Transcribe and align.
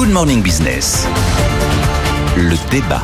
Good 0.00 0.12
Morning 0.12 0.42
Business. 0.42 1.06
Le 2.34 2.56
débat. 2.70 3.02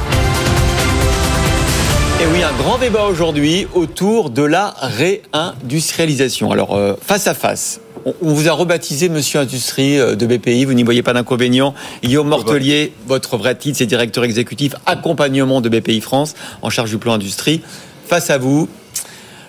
Et 2.23 2.27
oui, 2.33 2.43
un 2.43 2.57
grand 2.57 2.79
débat 2.79 3.05
aujourd'hui 3.05 3.67
autour 3.75 4.31
de 4.31 4.43
la 4.43 4.75
réindustrialisation. 4.81 6.53
Alors, 6.53 6.75
euh, 6.75 6.95
face 6.99 7.27
à 7.27 7.35
face, 7.35 7.83
on, 8.07 8.33
vous 8.33 8.49
a 8.49 8.53
rebaptisé 8.53 9.11
Monsieur 9.11 9.41
Industrie 9.41 10.01
euh, 10.01 10.17
de 10.17 10.25
BPI, 10.25 10.65
vous 10.65 10.73
n'y 10.73 10.85
voyez 10.85 11.03
pas 11.03 11.13
d'inconvénient. 11.13 11.75
Guillaume 12.03 12.29
Mortelier, 12.29 12.95
votre 13.07 13.37
vrai 13.37 13.57
titre, 13.57 13.77
c'est 13.77 13.85
directeur 13.85 14.25
exécutif 14.25 14.75
accompagnement 14.87 15.61
de 15.61 15.69
BPI 15.69 16.01
France, 16.01 16.35
en 16.63 16.71
charge 16.71 16.89
du 16.89 16.97
plan 16.97 17.13
industrie. 17.13 17.61
Face 18.07 18.31
à 18.31 18.39
vous, 18.39 18.71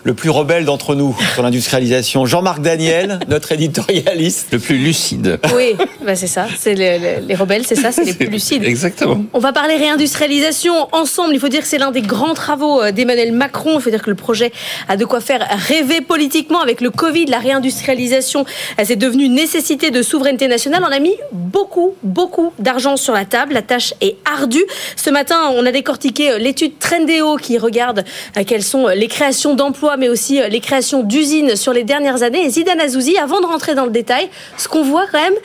le 0.07 0.13
plus 0.13 0.29
rebelle 0.29 0.63
d'entre 0.63 0.95
nous 0.95 1.13
sur 1.33 1.43
l'industrialisation, 1.43 2.25
Jean-Marc 2.25 2.61
Daniel, 2.61 3.19
notre 3.27 3.51
éditorialiste. 3.51 4.53
Le 4.53 4.59
plus 4.59 4.77
lucide. 4.77 5.37
Oui, 5.53 5.75
bah 6.01 6.15
c'est 6.15 6.27
ça. 6.27 6.47
C'est 6.57 6.75
les, 6.75 7.19
les, 7.19 7.35
rebelles, 7.35 7.65
c'est 7.65 7.75
ça, 7.75 7.91
c'est 7.91 8.05
les 8.05 8.13
plus 8.13 8.27
lucides. 8.27 8.63
Exactement. 8.63 9.25
On 9.33 9.39
va 9.39 9.51
parler 9.51 9.75
réindustrialisation 9.75 10.87
ensemble. 10.93 11.33
Il 11.33 11.41
faut 11.41 11.49
dire 11.49 11.59
que 11.59 11.67
c'est 11.67 11.77
l'un 11.77 11.91
des 11.91 12.01
grands 12.01 12.33
travaux 12.33 12.81
euh, 12.81 12.93
d'Emmanuel 12.93 13.33
Macron. 13.33 13.79
Il 13.79 13.81
faut 13.81 13.89
dire 13.89 14.01
que 14.01 14.09
le 14.09 14.15
projet 14.15 14.53
a 14.87 14.95
de 14.95 15.03
quoi 15.03 15.19
faire 15.19 15.45
rêver 15.67 15.99
politiquement 15.99 16.61
avec 16.61 16.79
le 16.79 16.89
Covid. 16.89 17.25
La 17.25 17.39
réindustrialisation, 17.39 18.45
c'est 18.81 18.95
devenu 18.95 19.25
une 19.25 19.35
nécessité 19.35 19.91
de 19.91 20.01
souveraineté 20.01 20.47
nationale. 20.47 20.85
On 20.87 20.93
a 20.93 20.99
mis 20.99 21.15
beaucoup, 21.33 21.95
beaucoup 22.03 22.53
d'argent 22.59 22.95
sur 22.95 23.13
la 23.13 23.25
table. 23.25 23.53
La 23.53 23.61
tâche 23.61 23.93
est 23.99 24.15
ardue. 24.23 24.63
Ce 24.95 25.09
matin, 25.09 25.51
on 25.53 25.65
a 25.65 25.73
décortiqué 25.73 26.31
euh, 26.31 26.37
l'étude 26.37 26.79
Trendéo 26.79 27.35
qui 27.35 27.57
regarde 27.57 28.05
euh, 28.37 28.43
quelles 28.47 28.63
sont 28.63 28.87
les 28.87 29.07
créations 29.09 29.53
d'emplois 29.53 29.96
mais 29.97 30.09
aussi 30.09 30.41
euh, 30.41 30.47
les 30.47 30.59
créations 30.59 31.03
d'usines 31.03 31.55
sur 31.55 31.73
les 31.73 31.83
dernières 31.83 32.23
années. 32.23 32.45
Et 32.45 32.49
Zidane 32.49 32.79
Azouzi, 32.79 33.17
avant 33.17 33.41
de 33.41 33.45
rentrer 33.45 33.75
dans 33.75 33.85
le 33.85 33.91
détail, 33.91 34.29
ce 34.57 34.67
qu'on 34.67 34.83
voit 34.83 35.05
quand 35.11 35.21
même, 35.21 35.35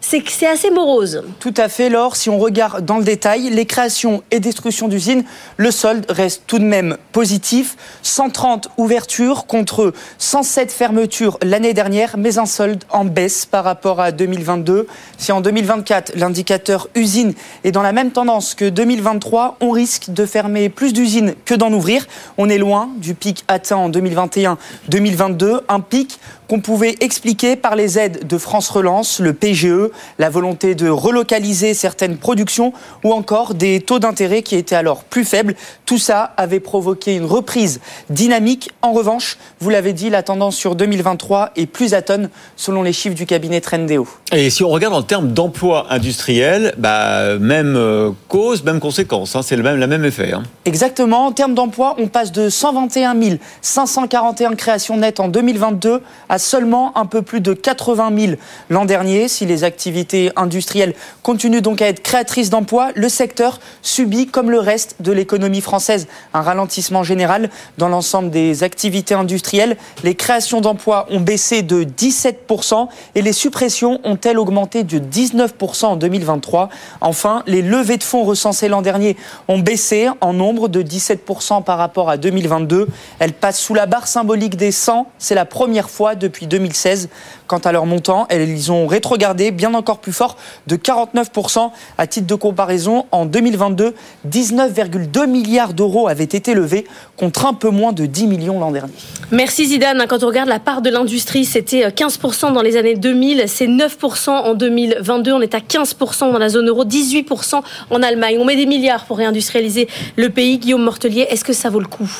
c'est 0.00 0.46
assez 0.46 0.70
morose. 0.70 1.22
Tout 1.38 1.54
à 1.56 1.68
fait, 1.68 1.88
Laure. 1.88 2.16
Si 2.16 2.30
on 2.30 2.38
regarde 2.38 2.84
dans 2.84 2.98
le 2.98 3.04
détail, 3.04 3.50
les 3.50 3.66
créations 3.66 4.22
et 4.30 4.40
destructions 4.40 4.88
d'usines, 4.88 5.24
le 5.56 5.70
solde 5.70 6.06
reste 6.08 6.42
tout 6.46 6.58
de 6.58 6.64
même 6.64 6.96
positif. 7.12 7.76
130 8.02 8.70
ouvertures 8.76 9.46
contre 9.46 9.92
107 10.18 10.72
fermetures 10.72 11.38
l'année 11.42 11.74
dernière, 11.74 12.16
mais 12.16 12.38
un 12.38 12.46
solde 12.46 12.82
en 12.90 13.04
baisse 13.04 13.46
par 13.46 13.62
rapport 13.62 14.00
à 14.00 14.10
2022. 14.10 14.86
Si 15.18 15.32
en 15.32 15.40
2024, 15.40 16.16
l'indicateur 16.16 16.88
usine 16.94 17.34
est 17.64 17.72
dans 17.72 17.82
la 17.82 17.92
même 17.92 18.10
tendance 18.10 18.54
que 18.54 18.68
2023, 18.68 19.58
on 19.60 19.70
risque 19.70 20.10
de 20.10 20.26
fermer 20.26 20.70
plus 20.70 20.92
d'usines 20.92 21.34
que 21.44 21.54
d'en 21.54 21.72
ouvrir. 21.72 22.06
On 22.38 22.48
est 22.48 22.58
loin 22.58 22.90
du 22.96 23.14
pic 23.14 23.44
atteint 23.48 23.76
en 23.76 23.90
2021-2022, 23.90 25.60
un 25.68 25.80
pic 25.80 26.18
qu'on 26.50 26.58
pouvait 26.58 26.96
expliquer 26.98 27.54
par 27.54 27.76
les 27.76 27.96
aides 27.96 28.26
de 28.26 28.36
France 28.36 28.70
Relance, 28.70 29.20
le 29.20 29.34
PGE, 29.34 29.88
la 30.18 30.30
volonté 30.30 30.74
de 30.74 30.88
relocaliser 30.88 31.74
certaines 31.74 32.16
productions 32.16 32.72
ou 33.04 33.12
encore 33.12 33.54
des 33.54 33.80
taux 33.80 34.00
d'intérêt 34.00 34.42
qui 34.42 34.56
étaient 34.56 34.74
alors 34.74 35.04
plus 35.04 35.24
faibles. 35.24 35.54
Tout 35.86 35.98
ça 35.98 36.34
avait 36.36 36.58
provoqué 36.58 37.14
une 37.14 37.24
reprise 37.24 37.80
dynamique. 38.08 38.72
En 38.82 38.90
revanche, 38.90 39.38
vous 39.60 39.70
l'avez 39.70 39.92
dit, 39.92 40.10
la 40.10 40.24
tendance 40.24 40.56
sur 40.56 40.74
2023 40.74 41.50
est 41.54 41.66
plus 41.66 41.94
atone 41.94 42.30
selon 42.56 42.82
les 42.82 42.92
chiffres 42.92 43.14
du 43.14 43.26
cabinet 43.26 43.60
Trendéo. 43.60 44.08
Et 44.32 44.50
si 44.50 44.64
on 44.64 44.70
regarde 44.70 44.94
en 44.94 45.02
termes 45.02 45.32
d'emploi 45.32 45.86
industriel, 45.90 46.74
bah, 46.78 47.38
même 47.38 47.76
euh, 47.76 48.10
cause, 48.26 48.64
même 48.64 48.80
conséquence, 48.80 49.36
hein, 49.36 49.42
c'est 49.42 49.54
le 49.54 49.62
même, 49.62 49.76
la 49.76 49.86
même 49.86 50.04
effet. 50.04 50.32
Hein. 50.32 50.42
Exactement. 50.64 51.26
En 51.26 51.32
termes 51.32 51.54
d'emploi, 51.54 51.94
on 51.98 52.08
passe 52.08 52.32
de 52.32 52.48
121 52.48 53.14
541 53.62 54.56
créations 54.56 54.96
nettes 54.96 55.20
en 55.20 55.28
2022 55.28 56.02
à 56.28 56.39
seulement 56.40 56.96
un 56.98 57.06
peu 57.06 57.22
plus 57.22 57.40
de 57.40 57.52
80 57.54 58.10
000 58.18 58.32
l'an 58.68 58.84
dernier. 58.84 59.28
Si 59.28 59.46
les 59.46 59.62
activités 59.62 60.32
industrielles 60.34 60.94
continuent 61.22 61.60
donc 61.60 61.80
à 61.82 61.86
être 61.86 62.02
créatrices 62.02 62.50
d'emplois, 62.50 62.90
le 62.96 63.08
secteur 63.08 63.60
subit, 63.82 64.26
comme 64.26 64.50
le 64.50 64.58
reste 64.58 64.96
de 65.00 65.12
l'économie 65.12 65.60
française, 65.60 66.08
un 66.34 66.40
ralentissement 66.40 67.04
général 67.04 67.50
dans 67.78 67.88
l'ensemble 67.88 68.30
des 68.30 68.62
activités 68.62 69.14
industrielles. 69.14 69.76
Les 70.02 70.14
créations 70.14 70.60
d'emplois 70.60 71.06
ont 71.10 71.20
baissé 71.20 71.62
de 71.62 71.84
17% 71.84 72.88
et 73.14 73.22
les 73.22 73.32
suppressions 73.32 74.00
ont-elles 74.04 74.38
augmenté 74.38 74.82
de 74.82 74.98
19% 74.98 75.86
en 75.86 75.96
2023. 75.96 76.68
Enfin, 77.00 77.42
les 77.46 77.62
levées 77.62 77.96
de 77.96 78.02
fonds 78.02 78.24
recensées 78.24 78.68
l'an 78.68 78.82
dernier 78.82 79.16
ont 79.48 79.58
baissé 79.58 80.08
en 80.20 80.32
nombre 80.32 80.68
de 80.68 80.82
17% 80.82 81.62
par 81.62 81.78
rapport 81.78 82.10
à 82.10 82.16
2022. 82.16 82.88
Elles 83.18 83.32
passent 83.32 83.60
sous 83.60 83.74
la 83.74 83.86
barre 83.86 84.06
symbolique 84.06 84.56
des 84.56 84.72
100. 84.72 85.06
C'est 85.18 85.34
la 85.34 85.44
première 85.44 85.90
fois 85.90 86.14
depuis 86.14 86.29
depuis 86.30 86.46
2016. 86.46 87.08
Quant 87.46 87.58
à 87.58 87.72
leur 87.72 87.84
montant, 87.84 88.26
elles 88.30 88.70
ont 88.70 88.86
rétrogardé 88.86 89.50
bien 89.50 89.74
encore 89.74 89.98
plus 89.98 90.12
fort 90.12 90.36
de 90.66 90.76
49%. 90.76 91.70
À 91.98 92.06
titre 92.06 92.26
de 92.26 92.34
comparaison, 92.34 93.06
en 93.10 93.26
2022, 93.26 93.94
19,2 94.28 95.26
milliards 95.26 95.74
d'euros 95.74 96.08
avaient 96.08 96.24
été 96.24 96.54
levés 96.54 96.86
contre 97.16 97.46
un 97.46 97.52
peu 97.52 97.70
moins 97.70 97.92
de 97.92 98.06
10 98.06 98.26
millions 98.28 98.60
l'an 98.60 98.70
dernier. 98.70 98.92
Merci 99.32 99.66
Zidane. 99.66 100.06
Quand 100.08 100.22
on 100.22 100.28
regarde 100.28 100.48
la 100.48 100.60
part 100.60 100.80
de 100.80 100.90
l'industrie, 100.90 101.44
c'était 101.44 101.88
15% 101.88 102.52
dans 102.52 102.62
les 102.62 102.76
années 102.76 102.94
2000, 102.94 103.44
c'est 103.46 103.66
9% 103.66 104.30
en 104.30 104.54
2022. 104.54 105.32
On 105.32 105.40
est 105.40 105.54
à 105.54 105.58
15% 105.58 106.32
dans 106.32 106.38
la 106.38 106.48
zone 106.48 106.68
euro, 106.68 106.84
18% 106.84 107.60
en 107.90 108.02
Allemagne. 108.02 108.36
On 108.38 108.44
met 108.44 108.56
des 108.56 108.66
milliards 108.66 109.04
pour 109.04 109.18
réindustrialiser 109.18 109.88
le 110.16 110.30
pays. 110.30 110.58
Guillaume 110.58 110.82
Mortelier, 110.82 111.26
est-ce 111.30 111.44
que 111.44 111.52
ça 111.52 111.68
vaut 111.68 111.80
le 111.80 111.86
coup? 111.86 112.10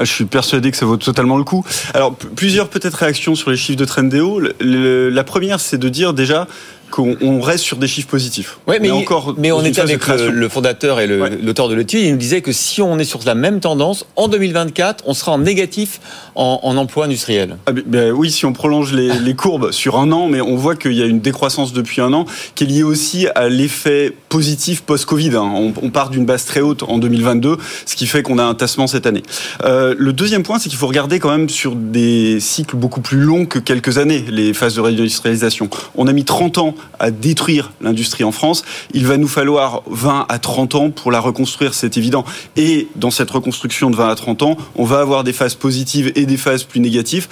Je 0.00 0.12
suis 0.12 0.24
persuadé 0.24 0.70
que 0.70 0.76
ça 0.76 0.86
vaut 0.86 0.96
totalement 0.96 1.36
le 1.36 1.44
coup. 1.44 1.64
Alors, 1.94 2.14
plusieurs 2.14 2.68
peut-être 2.68 2.94
réactions 2.94 3.34
sur 3.34 3.50
les 3.50 3.56
chiffres 3.56 3.78
de 3.78 3.84
Trendéo. 3.84 4.40
La 4.60 5.24
première, 5.24 5.60
c'est 5.60 5.78
de 5.78 5.88
dire 5.88 6.14
déjà 6.14 6.46
qu'on 6.90 7.40
reste 7.40 7.64
sur 7.64 7.76
des 7.76 7.86
chiffres 7.86 8.08
positifs. 8.08 8.58
Oui, 8.66 8.76
mais, 8.80 8.90
encore 8.90 9.34
mais 9.36 9.52
on 9.52 9.62
est 9.62 9.78
avec 9.78 10.06
le, 10.06 10.48
fondateur 10.48 11.00
et 11.00 11.06
l'auteur 11.06 11.68
de 11.68 11.74
l'étude. 11.74 12.00
Il 12.00 12.12
nous 12.12 12.18
disait 12.18 12.40
que 12.40 12.52
si 12.52 12.80
on 12.82 12.98
est 12.98 13.04
sur 13.04 13.20
la 13.24 13.34
même 13.34 13.60
tendance, 13.60 14.06
en 14.16 14.28
2024, 14.28 15.04
on 15.06 15.14
sera 15.14 15.32
en 15.32 15.38
négatif 15.38 16.00
en, 16.34 16.76
emploi 16.76 17.06
industriel. 17.06 17.56
Ah, 17.66 17.72
ben 17.72 18.12
oui, 18.12 18.30
si 18.30 18.46
on 18.46 18.52
prolonge 18.52 18.92
les, 18.92 19.12
les, 19.20 19.34
courbes 19.34 19.70
sur 19.70 19.98
un 19.98 20.10
an, 20.12 20.28
mais 20.28 20.40
on 20.40 20.56
voit 20.56 20.76
qu'il 20.76 20.92
y 20.92 21.02
a 21.02 21.06
une 21.06 21.20
décroissance 21.20 21.72
depuis 21.72 22.00
un 22.00 22.12
an 22.12 22.24
qui 22.54 22.64
est 22.64 22.66
liée 22.66 22.82
aussi 22.82 23.26
à 23.34 23.48
l'effet 23.48 24.14
positif 24.28 24.82
post-Covid. 24.82 25.36
Hein. 25.36 25.50
On, 25.54 25.72
on, 25.82 25.90
part 25.90 26.10
d'une 26.10 26.26
base 26.26 26.44
très 26.44 26.60
haute 26.60 26.82
en 26.82 26.98
2022, 26.98 27.56
ce 27.86 27.96
qui 27.96 28.06
fait 28.06 28.22
qu'on 28.22 28.38
a 28.38 28.44
un 28.44 28.54
tassement 28.54 28.86
cette 28.86 29.06
année. 29.06 29.22
Euh, 29.64 29.94
le 29.98 30.12
deuxième 30.12 30.42
point, 30.42 30.58
c'est 30.58 30.68
qu'il 30.68 30.78
faut 30.78 30.86
regarder 30.86 31.18
quand 31.18 31.30
même 31.30 31.48
sur 31.48 31.74
des 31.74 32.40
cycles 32.40 32.76
beaucoup 32.76 33.00
plus 33.00 33.20
longs 33.20 33.46
que 33.46 33.58
quelques 33.58 33.98
années, 33.98 34.24
les 34.28 34.54
phases 34.54 34.74
de 34.74 34.80
réindustrialisation. 34.80 35.70
On 35.96 36.06
a 36.06 36.12
mis 36.12 36.24
30 36.24 36.58
ans 36.58 36.74
à 36.98 37.10
détruire 37.10 37.72
l'industrie 37.80 38.24
en 38.24 38.32
France. 38.32 38.64
Il 38.92 39.06
va 39.06 39.16
nous 39.16 39.28
falloir 39.28 39.82
20 39.86 40.26
à 40.28 40.38
30 40.38 40.74
ans 40.74 40.90
pour 40.90 41.10
la 41.10 41.20
reconstruire, 41.20 41.74
c'est 41.74 41.96
évident. 41.96 42.24
Et 42.56 42.88
dans 42.96 43.10
cette 43.10 43.30
reconstruction 43.30 43.90
de 43.90 43.96
20 43.96 44.08
à 44.08 44.14
30 44.14 44.42
ans, 44.42 44.56
on 44.76 44.84
va 44.84 45.00
avoir 45.00 45.24
des 45.24 45.32
phases 45.32 45.54
positives 45.54 46.12
et 46.14 46.26
des 46.26 46.36
phases 46.36 46.64
plus 46.64 46.80
négatives. 46.80 47.28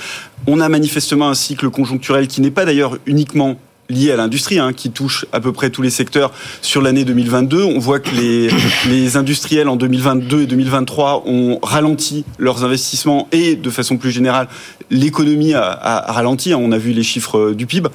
On 0.47 0.61
a 0.61 0.69
manifestement 0.69 1.29
un 1.29 1.35
cycle 1.35 1.71
conjoncturel 1.71 2.29
qui 2.29 2.41
n'est 2.41 2.51
pas 2.51 2.65
d'ailleurs 2.65 2.99
uniquement 3.07 3.57
lié 3.89 4.13
à 4.13 4.17
l'industrie, 4.17 4.59
hein, 4.59 4.73
qui 4.73 4.91
touche 4.91 5.27
à 5.33 5.41
peu 5.41 5.53
près 5.53 5.71
tous 5.71 5.83
les 5.83 5.91
secteurs 5.91 6.33
sur 6.63 6.83
l'année 6.83 7.05
2022. 7.05 7.63
On 7.63 7.79
voit 7.79 8.01
que 8.01 8.15
les, 8.15 8.49
les 8.89 9.17
industriels 9.17 9.69
en 9.69 9.77
2022 9.77 10.43
et 10.43 10.47
2023 10.47 11.25
ont 11.27 11.59
ralenti 11.63 12.25
leurs 12.39 12.65
investissements 12.65 13.29
et, 13.33 13.57
de 13.57 13.71
façon 13.71 13.97
plus 13.97 14.11
générale, 14.11 14.49
l'économie 14.91 15.55
a, 15.55 15.71
a, 15.71 16.13
ralenti. 16.13 16.53
Hein. 16.53 16.59
On 16.61 16.73
a 16.73 16.79
vu 16.79 16.93
les 16.93 17.03
chiffres 17.03 17.53
du 17.53 17.67
PIB. 17.67 17.89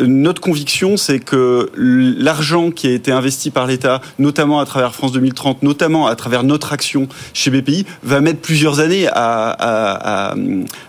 Notre 0.00 0.40
conviction, 0.40 0.96
c'est 0.96 1.18
que 1.18 1.70
l'argent 1.76 2.70
qui 2.70 2.86
a 2.86 2.92
été 2.92 3.12
investi 3.12 3.50
par 3.50 3.66
l'État, 3.66 4.00
notamment 4.18 4.60
à 4.60 4.66
travers 4.66 4.94
France 4.94 5.12
2030, 5.12 5.62
notamment 5.62 6.06
à 6.06 6.16
travers 6.16 6.44
notre 6.44 6.72
action 6.72 7.08
chez 7.32 7.50
BPI, 7.50 7.86
va 8.02 8.20
mettre 8.20 8.40
plusieurs 8.40 8.80
années 8.80 9.08
à, 9.08 9.14
à, 9.58 10.34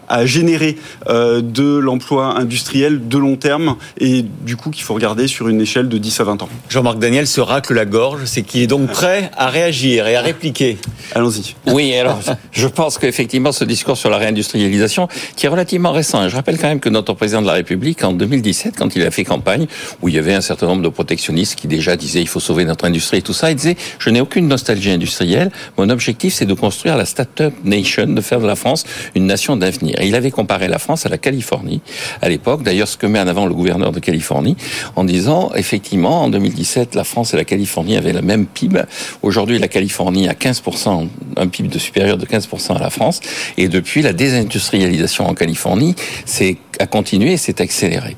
à 0.09 0.25
générer 0.25 0.77
euh, 1.07 1.41
de 1.41 1.77
l'emploi 1.77 2.37
industriel 2.37 3.07
de 3.07 3.17
long 3.17 3.35
terme 3.35 3.77
et 3.99 4.25
du 4.41 4.55
coup 4.55 4.69
qu'il 4.69 4.83
faut 4.83 4.93
regarder 4.93 5.27
sur 5.27 5.47
une 5.47 5.61
échelle 5.61 5.89
de 5.89 5.97
10 5.97 6.19
à 6.19 6.23
20 6.23 6.43
ans. 6.43 6.49
Jean-Marc 6.69 6.99
Daniel 6.99 7.27
se 7.27 7.41
racle 7.41 7.73
la 7.73 7.85
gorge, 7.85 8.21
c'est 8.25 8.41
qu'il 8.41 8.61
est 8.61 8.67
donc 8.67 8.89
prêt 8.89 9.31
à 9.37 9.49
réagir 9.49 10.07
et 10.07 10.15
à 10.15 10.21
répliquer. 10.21 10.77
Allons-y. 11.13 11.55
Oui, 11.67 11.95
alors 11.95 12.19
je 12.51 12.67
pense 12.67 12.97
qu'effectivement 12.97 13.51
ce 13.51 13.63
discours 13.63 13.97
sur 13.97 14.09
la 14.09 14.17
réindustrialisation 14.17 15.07
qui 15.35 15.45
est 15.45 15.49
relativement 15.49 15.91
récent, 15.91 16.27
je 16.29 16.35
rappelle 16.35 16.57
quand 16.57 16.67
même 16.67 16.79
que 16.79 16.89
notre 16.89 17.13
président 17.13 17.41
de 17.41 17.47
la 17.47 17.53
République 17.53 18.03
en 18.03 18.13
2017 18.13 18.75
quand 18.77 18.95
il 18.95 19.03
a 19.03 19.11
fait 19.11 19.23
campagne 19.23 19.67
où 20.01 20.09
il 20.09 20.15
y 20.15 20.17
avait 20.17 20.33
un 20.33 20.41
certain 20.41 20.67
nombre 20.67 20.81
de 20.81 20.89
protectionnistes 20.89 21.55
qui 21.55 21.67
déjà 21.67 21.95
disaient 21.95 22.21
il 22.21 22.27
faut 22.27 22.39
sauver 22.39 22.65
notre 22.65 22.85
industrie 22.85 23.17
et 23.17 23.21
tout 23.21 23.33
ça, 23.33 23.51
il 23.51 23.55
disait 23.55 23.75
je 23.99 24.09
n'ai 24.09 24.21
aucune 24.21 24.47
nostalgie 24.47 24.91
industrielle, 24.91 25.51
mon 25.77 25.89
objectif 25.89 26.33
c'est 26.33 26.45
de 26.45 26.53
construire 26.53 26.97
la 26.97 27.05
start-up 27.05 27.53
nation, 27.63 28.07
de 28.07 28.21
faire 28.21 28.39
de 28.39 28.47
la 28.47 28.55
France 28.55 28.85
une 29.15 29.25
nation 29.25 29.57
d'avenir. 29.57 29.95
Il 30.01 30.15
avait 30.15 30.31
comparé 30.31 30.67
la 30.67 30.79
France 30.79 31.05
à 31.05 31.09
la 31.09 31.17
Californie 31.17 31.81
à 32.21 32.29
l'époque. 32.29 32.63
D'ailleurs, 32.63 32.87
ce 32.87 32.97
que 32.97 33.05
met 33.05 33.19
en 33.19 33.27
avant 33.27 33.45
le 33.45 33.53
gouverneur 33.53 33.91
de 33.91 33.99
Californie 33.99 34.28
en 34.31 35.03
disant, 35.03 35.51
effectivement, 35.55 36.23
en 36.23 36.29
2017, 36.29 36.95
la 36.95 37.03
France 37.03 37.33
et 37.33 37.37
la 37.37 37.45
Californie 37.45 37.97
avaient 37.97 38.13
le 38.13 38.21
même 38.21 38.45
PIB. 38.45 38.81
Aujourd'hui, 39.21 39.59
la 39.59 39.67
Californie 39.67 40.27
a 40.27 40.33
15%, 40.33 41.07
un 41.37 41.47
PIB 41.47 41.69
de 41.69 41.79
supérieur 41.79 42.17
de 42.17 42.25
15% 42.25 42.75
à 42.75 42.79
la 42.79 42.89
France. 42.89 43.19
Et 43.57 43.67
depuis 43.67 44.01
la 44.01 44.13
désindustrialisation 44.13 45.27
en 45.27 45.33
Californie, 45.33 45.95
c'est 46.25 46.57
a 46.79 46.87
continué 46.87 47.33
et 47.33 47.37
s'est 47.37 47.61
accéléré. 47.61 48.15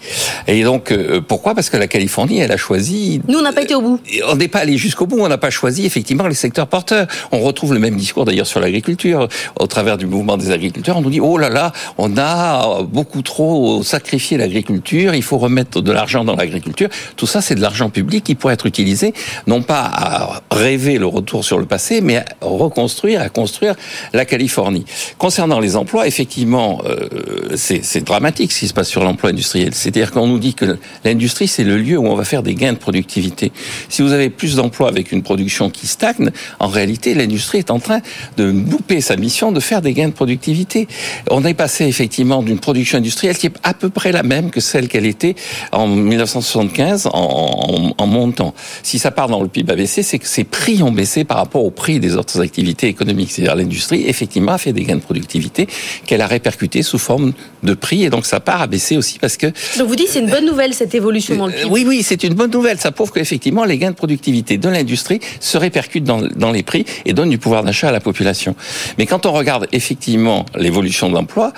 Et 0.47 0.63
donc, 0.63 0.91
euh, 0.91 1.19
pourquoi? 1.19 1.55
Parce 1.55 1.69
que 1.69 1.77
la 1.77 1.87
Californie, 1.87 2.39
elle 2.39 2.51
a 2.51 2.57
choisi... 2.57 3.21
Nous, 3.27 3.39
on 3.39 3.41
n'a 3.41 3.51
pas 3.51 3.63
été 3.63 3.73
au 3.73 3.81
bout. 3.81 3.99
On 4.29 4.35
n'est 4.35 4.47
pas 4.47 4.59
allé 4.59 4.77
jusqu'au 4.77 5.07
bout, 5.07 5.19
on 5.19 5.27
n'a 5.27 5.39
pas 5.39 5.49
choisi 5.49 5.85
effectivement 5.85 6.27
les 6.27 6.35
secteurs 6.35 6.67
porteurs. 6.67 7.07
On 7.31 7.39
retrouve 7.39 7.73
le 7.73 7.79
même 7.79 7.95
discours 7.95 8.23
d'ailleurs 8.23 8.45
sur 8.45 8.59
l'agriculture. 8.59 9.27
Au 9.59 9.67
travers 9.67 9.97
du 9.97 10.05
mouvement 10.05 10.37
des 10.37 10.51
agriculteurs, 10.51 10.97
on 10.97 11.01
nous 11.01 11.09
dit, 11.09 11.19
oh 11.19 11.37
là 11.37 11.49
là, 11.49 11.73
on 11.97 12.17
a 12.17 12.83
beaucoup 12.83 13.23
trop 13.23 13.81
sacrifié 13.83 14.37
l'agriculture, 14.37 15.15
il 15.15 15.23
faut 15.23 15.39
remettre 15.39 15.81
de 15.81 15.91
l'argent 16.01 16.23
dans 16.23 16.35
l'agriculture. 16.35 16.89
Tout 17.15 17.27
ça, 17.27 17.41
c'est 17.41 17.53
de 17.53 17.61
l'argent 17.61 17.89
public 17.91 18.23
qui 18.23 18.33
pourrait 18.33 18.55
être 18.55 18.65
utilisé, 18.65 19.13
non 19.45 19.61
pas 19.61 19.83
à 19.83 20.41
rêver 20.51 20.97
le 20.97 21.05
retour 21.05 21.45
sur 21.45 21.59
le 21.59 21.65
passé, 21.65 22.01
mais 22.01 22.17
à 22.17 22.25
reconstruire, 22.41 23.21
à 23.21 23.29
construire 23.29 23.75
la 24.11 24.25
Californie. 24.25 24.85
Concernant 25.19 25.59
les 25.59 25.75
emplois, 25.75 26.07
effectivement, 26.07 26.81
euh, 26.85 27.55
c'est 27.55 28.03
dramatique 28.03 28.51
ce 28.51 28.59
qui 28.61 28.67
se 28.67 28.73
passe 28.73 28.89
sur 28.89 29.03
l'emploi 29.03 29.29
industriel. 29.29 29.75
C'est-à-dire 29.75 30.11
qu'on 30.11 30.27
nous 30.27 30.39
dit 30.39 30.55
que 30.55 30.79
l'industrie, 31.05 31.47
c'est 31.47 31.63
le 31.63 31.77
lieu 31.77 31.97
où 31.97 32.07
on 32.07 32.15
va 32.15 32.25
faire 32.25 32.41
des 32.41 32.55
gains 32.55 32.73
de 32.73 32.79
productivité. 32.79 33.51
Si 33.87 34.01
vous 34.01 34.11
avez 34.11 34.31
plus 34.31 34.55
d'emplois 34.55 34.89
avec 34.89 35.11
une 35.11 35.21
production 35.21 35.69
qui 35.69 35.85
stagne, 35.85 36.31
en 36.59 36.67
réalité, 36.67 37.13
l'industrie 37.13 37.59
est 37.59 37.69
en 37.69 37.79
train 37.79 38.01
de 38.37 38.45
louper 38.45 39.01
sa 39.01 39.17
mission 39.17 39.51
de 39.51 39.59
faire 39.59 39.81
des 39.83 39.93
gains 39.93 40.07
de 40.07 40.13
productivité. 40.13 40.87
On 41.29 41.45
est 41.45 41.53
passé 41.53 41.85
effectivement 41.85 42.41
d'une 42.41 42.59
production 42.59 42.97
industrielle 42.97 43.37
qui 43.37 43.47
est 43.47 43.53
à 43.61 43.75
peu 43.75 43.89
près 43.89 44.11
la 44.11 44.23
même 44.23 44.49
que 44.49 44.59
celle 44.59 44.87
qu'elle 44.87 45.05
était 45.05 45.35
en 45.71 45.90
1975 45.95 47.09
en, 47.13 47.93
en, 47.97 48.07
montant. 48.07 48.53
Si 48.83 48.99
ça 48.99 49.11
part 49.11 49.27
dans 49.27 49.41
le 49.41 49.47
PIB 49.47 49.71
a 49.71 49.75
baissé, 49.75 50.03
c'est 50.03 50.19
que 50.19 50.27
ses 50.27 50.43
prix 50.43 50.83
ont 50.83 50.91
baissé 50.91 51.23
par 51.23 51.37
rapport 51.37 51.63
au 51.63 51.71
prix 51.71 51.99
des 51.99 52.15
autres 52.15 52.41
activités 52.41 52.87
économiques. 52.87 53.31
C'est-à-dire 53.31 53.55
l'industrie, 53.55 54.03
effectivement, 54.07 54.53
a 54.53 54.57
fait 54.57 54.73
des 54.73 54.83
gains 54.83 54.95
de 54.95 55.01
productivité 55.01 55.67
qu'elle 56.05 56.21
a 56.21 56.27
répercuté 56.27 56.81
sous 56.83 56.97
forme 56.97 57.33
de 57.63 57.73
prix 57.73 58.03
et 58.03 58.09
donc 58.09 58.25
sa 58.25 58.39
part 58.39 58.61
a 58.61 58.67
baissé 58.67 58.97
aussi 58.97 59.19
parce 59.19 59.37
que... 59.37 59.47
Donc 59.77 59.87
vous 59.87 59.95
dites 59.95 60.09
c'est 60.09 60.19
une 60.19 60.29
bonne 60.29 60.45
nouvelle 60.45 60.73
cette 60.73 60.95
évolution 60.95 61.35
dans 61.35 61.47
le 61.47 61.53
PIB 61.53 61.69
Oui, 61.69 61.85
oui, 61.87 62.03
c'est 62.03 62.23
une 62.23 62.33
bonne 62.33 62.51
nouvelle. 62.51 62.79
Ça 62.79 62.91
prouve 62.91 63.11
qu'effectivement 63.11 63.65
les 63.65 63.77
gains 63.77 63.91
de 63.91 63.95
productivité 63.95 64.57
de 64.57 64.69
l'industrie 64.69 65.19
se 65.39 65.57
répercutent 65.57 66.03
dans, 66.03 66.21
dans 66.35 66.51
les 66.51 66.63
prix 66.63 66.85
et 67.05 67.13
donnent 67.13 67.29
du 67.29 67.37
pouvoir 67.37 67.63
d'achat 67.63 67.89
à 67.89 67.91
la 67.91 67.99
population. 67.99 68.55
Mais 68.97 69.05
quand 69.05 69.25
on 69.25 69.31
regarde 69.31 69.67
effectivement 69.71 70.45
l'évolution 70.55 71.09
de 71.09 71.15
l'emploi 71.15 71.53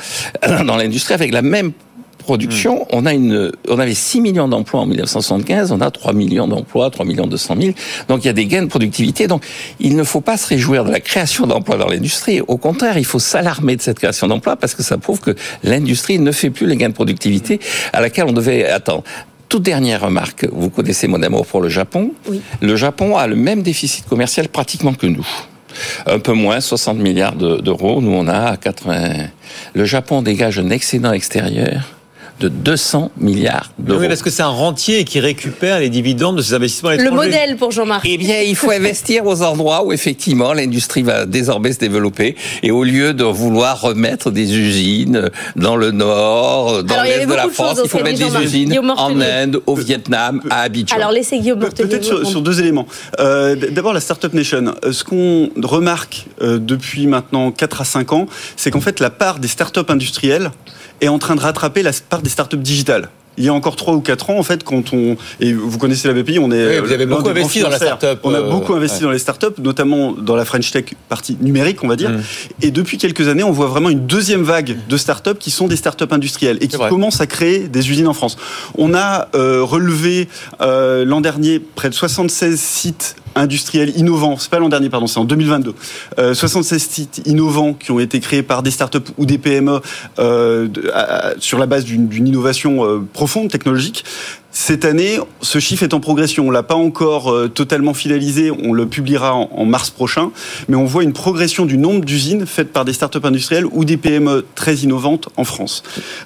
dans 0.66 0.78
l'industrie 0.78 1.14
avec 1.14 1.32
la 1.32 1.42
même 1.42 1.72
production, 2.24 2.82
hmm. 2.82 2.86
on 2.94 3.06
a 3.06 3.14
une, 3.14 3.52
on 3.68 3.80
avait 3.80 3.94
6 3.94 4.22
millions 4.22 4.48
d'emplois 4.48 4.82
en 4.82 4.86
1975, 4.86 5.72
on 5.72 5.82
a 5.82 5.92
3 5.92 6.14
millions 6.14 6.48
d'emplois, 6.48 6.90
3 6.90 7.06
millions 7.06 7.28
200 7.28 7.56
000. 7.60 7.74
Donc 8.08 8.24
il 8.24 8.28
y 8.28 8.30
a 8.30 8.34
des 8.34 8.46
gains 8.46 8.64
de 8.64 8.68
productivité. 8.68 9.28
Donc 9.28 9.44
il 9.80 9.96
ne 9.96 10.04
faut 10.04 10.22
pas 10.22 10.38
se 10.38 10.48
réjouir 10.48 10.86
de 10.86 10.92
la 10.92 11.00
création 11.00 11.48
d'emplois 11.48 11.78
dans 11.78 11.88
l'industrie. 11.88 12.42
Au 12.42 12.58
contraire, 12.58 12.98
il 12.98 13.06
faut 13.06 13.20
s'alarmer 13.20 13.76
de 13.76 13.82
cette 13.82 14.00
création 14.00 14.28
d'emplois 14.28 14.56
parce 14.56 14.76
que 14.76 14.84
ça 14.84 14.98
prouve 14.98 15.20
que 15.20 15.36
l'industrie 15.64 16.20
ne 16.20 16.32
fait 16.32 16.50
plus 16.50 16.68
les 16.68 16.78
gains 16.78 16.90
de 16.90 16.94
productivité 16.94 17.60
à 17.92 18.02
laquelle 18.02 18.26
on 18.26 18.34
devait 18.34 18.68
attendre 18.68 19.04
toute 19.50 19.64
dernière 19.64 20.02
remarque. 20.02 20.48
Vous 20.52 20.72
connaissez 20.72 21.08
mon 21.08 21.22
amour 21.22 21.46
pour 21.46 21.62
le 21.62 21.70
Japon. 21.70 22.12
Oui. 22.28 22.42
Le 22.62 22.76
Japon 22.76 23.18
a 23.18 23.28
le 23.28 23.36
même 23.36 23.62
déficit 23.62 24.08
commercial 24.08 24.48
pratiquement 24.50 24.94
que 24.94 25.06
nous. 25.06 25.28
Un 26.06 26.20
peu 26.20 26.34
moins, 26.34 26.60
60 26.60 26.98
milliards 26.98 27.36
d'euros. 27.36 28.02
Nous, 28.02 28.12
on 28.12 28.28
a 28.28 28.58
80. 28.58 29.28
Le 29.74 29.86
Japon 29.86 30.22
dégage 30.22 30.60
un 30.60 30.70
excédent 30.70 31.14
extérieur 31.14 31.84
de 32.40 32.48
200 32.48 33.12
milliards 33.18 33.72
d'euros. 33.80 34.02
Oui, 34.02 34.08
parce 34.08 34.22
que 34.22 34.30
c'est 34.30 34.44
un 34.44 34.48
rentier 34.48 35.04
qui 35.04 35.20
récupère 35.20 35.80
les 35.80 35.90
dividendes 35.90 36.38
de 36.38 36.42
ses 36.42 36.54
investissements 36.54 36.92
étrangers. 36.92 37.10
Le 37.10 37.16
modèle 37.16 37.58
pour 37.58 37.72
Jean-Marc. 37.72 38.06
Eh 38.06 38.18
bien, 38.18 38.42
il 38.42 38.56
faut 38.56 38.72
investir 38.84 39.26
aux 39.26 39.42
endroits 39.42 39.86
où 39.86 39.94
effectivement 39.94 40.54
l'industrie 40.54 41.04
va 41.04 41.26
désormais 41.26 41.74
se 41.74 41.80
développer 41.80 42.36
et 42.62 42.72
au 42.72 42.84
lieu 42.84 43.14
de 43.14 43.24
vouloir 43.24 43.82
remettre 43.82 44.32
des 44.32 44.58
usines 44.58 45.30
dans 45.56 45.76
le 45.76 45.92
nord, 45.92 46.84
dans 46.84 47.04
l'est 47.04 47.26
de 47.26 47.34
la 47.34 47.50
France, 47.50 47.80
il 47.84 47.90
faut 47.90 48.04
mettre 48.04 48.20
des 48.20 48.44
usines 48.44 48.78
en 48.98 49.20
Inde, 49.20 49.62
au 49.66 49.76
Vietnam, 49.76 50.42
à 50.50 50.62
Abidjan. 50.62 50.96
Alors 50.96 51.12
laissez 51.12 51.40
Guillaume 51.40 51.60
Peut-être 51.60 52.26
sur, 52.26 52.42
deux 52.42 52.60
éléments. 52.60 52.88
Euh, 53.20 53.56
D'abord 53.56 53.94
la 53.94 54.00
Startup 54.00 54.34
Nation. 54.34 54.74
Euh, 54.84 54.92
ce 54.92 55.04
qu'on 55.04 55.50
remarque 55.62 56.26
euh, 56.42 56.60
depuis 56.60 57.08
maintenant 57.08 57.52
4 57.52 57.82
à 57.82 57.86
5 57.86 58.14
ans, 58.14 58.26
c'est 58.56 58.72
qu'en 58.72 58.82
fait 58.82 59.00
la 59.00 59.10
part 59.10 59.40
des 59.40 59.48
startups 59.48 59.80
industrielles 59.90 60.52
est 61.02 61.08
en 61.08 61.20
train 61.20 61.36
de 61.36 61.42
rattraper 61.42 61.84
la 61.84 61.92
part 62.10 62.22
des 62.24 62.30
startups 62.30 62.58
digitales 62.58 63.10
il 63.38 63.44
y 63.44 63.50
a 63.50 63.54
encore 63.54 63.76
3 63.76 63.96
ou 63.96 64.02
4 64.02 64.30
ans, 64.30 64.38
en 64.38 64.44
fait, 64.44 64.64
quand 64.64 64.94
on 64.94 65.18
et 65.40 65.54
vous 65.54 65.78
connaissez 65.78 66.08
la 66.08 66.14
BPI, 66.14 66.40
on 66.40 66.52
est 66.52 66.80
vous 66.80 66.92
avez 66.92 67.06
beaucoup 67.06 67.30
investi 67.30 67.62
dans 67.62 67.70
la 67.70 67.78
startup. 67.78 68.20
On 68.24 68.34
a 68.34 68.40
euh, 68.40 68.50
beaucoup 68.50 68.74
investi 68.74 69.02
dans 69.02 69.12
les 69.12 69.20
startups, 69.20 69.60
notamment 69.60 70.12
dans 70.12 70.36
la 70.36 70.46
French 70.46 70.72
Tech 70.72 70.86
partie 71.10 71.38
numérique, 71.42 71.84
on 71.84 71.88
va 71.88 71.96
dire. 71.96 72.12
Mm. 72.12 72.22
Et 72.62 72.72
depuis 72.72 72.98
quelques 72.98 73.28
années, 73.28 73.44
on 73.44 73.52
voit 73.52 73.68
vraiment 73.68 73.90
une 73.90 74.06
deuxième 74.06 74.44
vague 74.44 74.78
de 74.88 74.98
startups 74.98 75.38
qui 75.40 75.52
sont 75.52 75.68
des 75.68 75.76
startups 75.76 76.12
industrielles 76.12 76.58
et 76.62 76.68
qui 76.68 76.78
commencent 76.78 77.22
à 77.22 77.28
créer 77.28 77.68
des 77.68 77.90
usines 77.90 78.08
en 78.08 78.14
France. 78.14 78.38
On 78.78 78.94
a 78.94 79.30
euh, 79.36 79.64
relevé 79.64 80.28
euh, 80.62 81.06
l'an 81.06 81.22
dernier 81.22 81.60
près 81.60 81.90
de 81.90 81.96
76 81.96 82.60
sites 82.60 83.16
industriels 83.36 83.98
innovants. 83.98 84.38
C'est 84.38 84.50
pas 84.50 84.60
l'an 84.60 84.70
dernier, 84.70 84.90
pardon, 84.90 85.08
c'est 85.08 85.20
en 85.20 85.26
2022. 85.26 85.74
Euh, 86.20 86.34
76 86.34 86.84
sites 86.84 87.22
innovants 87.26 87.74
qui 87.74 87.92
ont 87.92 88.00
été 88.00 88.20
créés 88.20 88.44
par 88.44 88.64
des 88.64 88.72
startups 88.72 89.12
ou 89.18 89.26
des 89.26 89.38
PME 89.38 89.82
euh, 90.20 90.68
sur 91.40 91.58
la 91.58 91.66
base 91.66 91.86
d'une 91.86 92.28
innovation 92.28 92.86
euh, 92.86 93.00
profonde 93.14 93.50
technologique. 93.50 94.06
Cette 94.56 94.86
année, 94.86 95.18
ce 95.42 95.58
chiffre 95.58 95.82
est 95.82 95.96
en 95.96 96.00
progression. 96.00 96.48
On 96.48 96.52
l'a 96.52 96.62
pas 96.62 96.76
encore 96.76 97.32
euh, 97.32 97.48
totalement 97.48 97.96
finalisé. 97.96 98.52
On 98.52 98.72
le 98.72 98.86
publiera 98.86 99.34
en, 99.34 99.66
mars 99.66 99.90
prochain. 99.90 100.30
Mais 100.68 100.76
on 100.76 100.86
voit 100.86 101.02
une 101.02 101.12
progression 101.12 101.66
du 101.66 101.80
nombre 101.80 102.06
d'usines 102.06 102.46
faites 102.46 102.72
par 102.72 102.86
des 102.86 102.94
startups 102.94 103.18
industrielles 103.24 103.66
ou 103.66 103.84
des 103.84 103.98
PME 103.98 104.46
très 104.54 104.76
innovantes 104.76 105.30
en 105.38 105.44
France. 105.44 105.82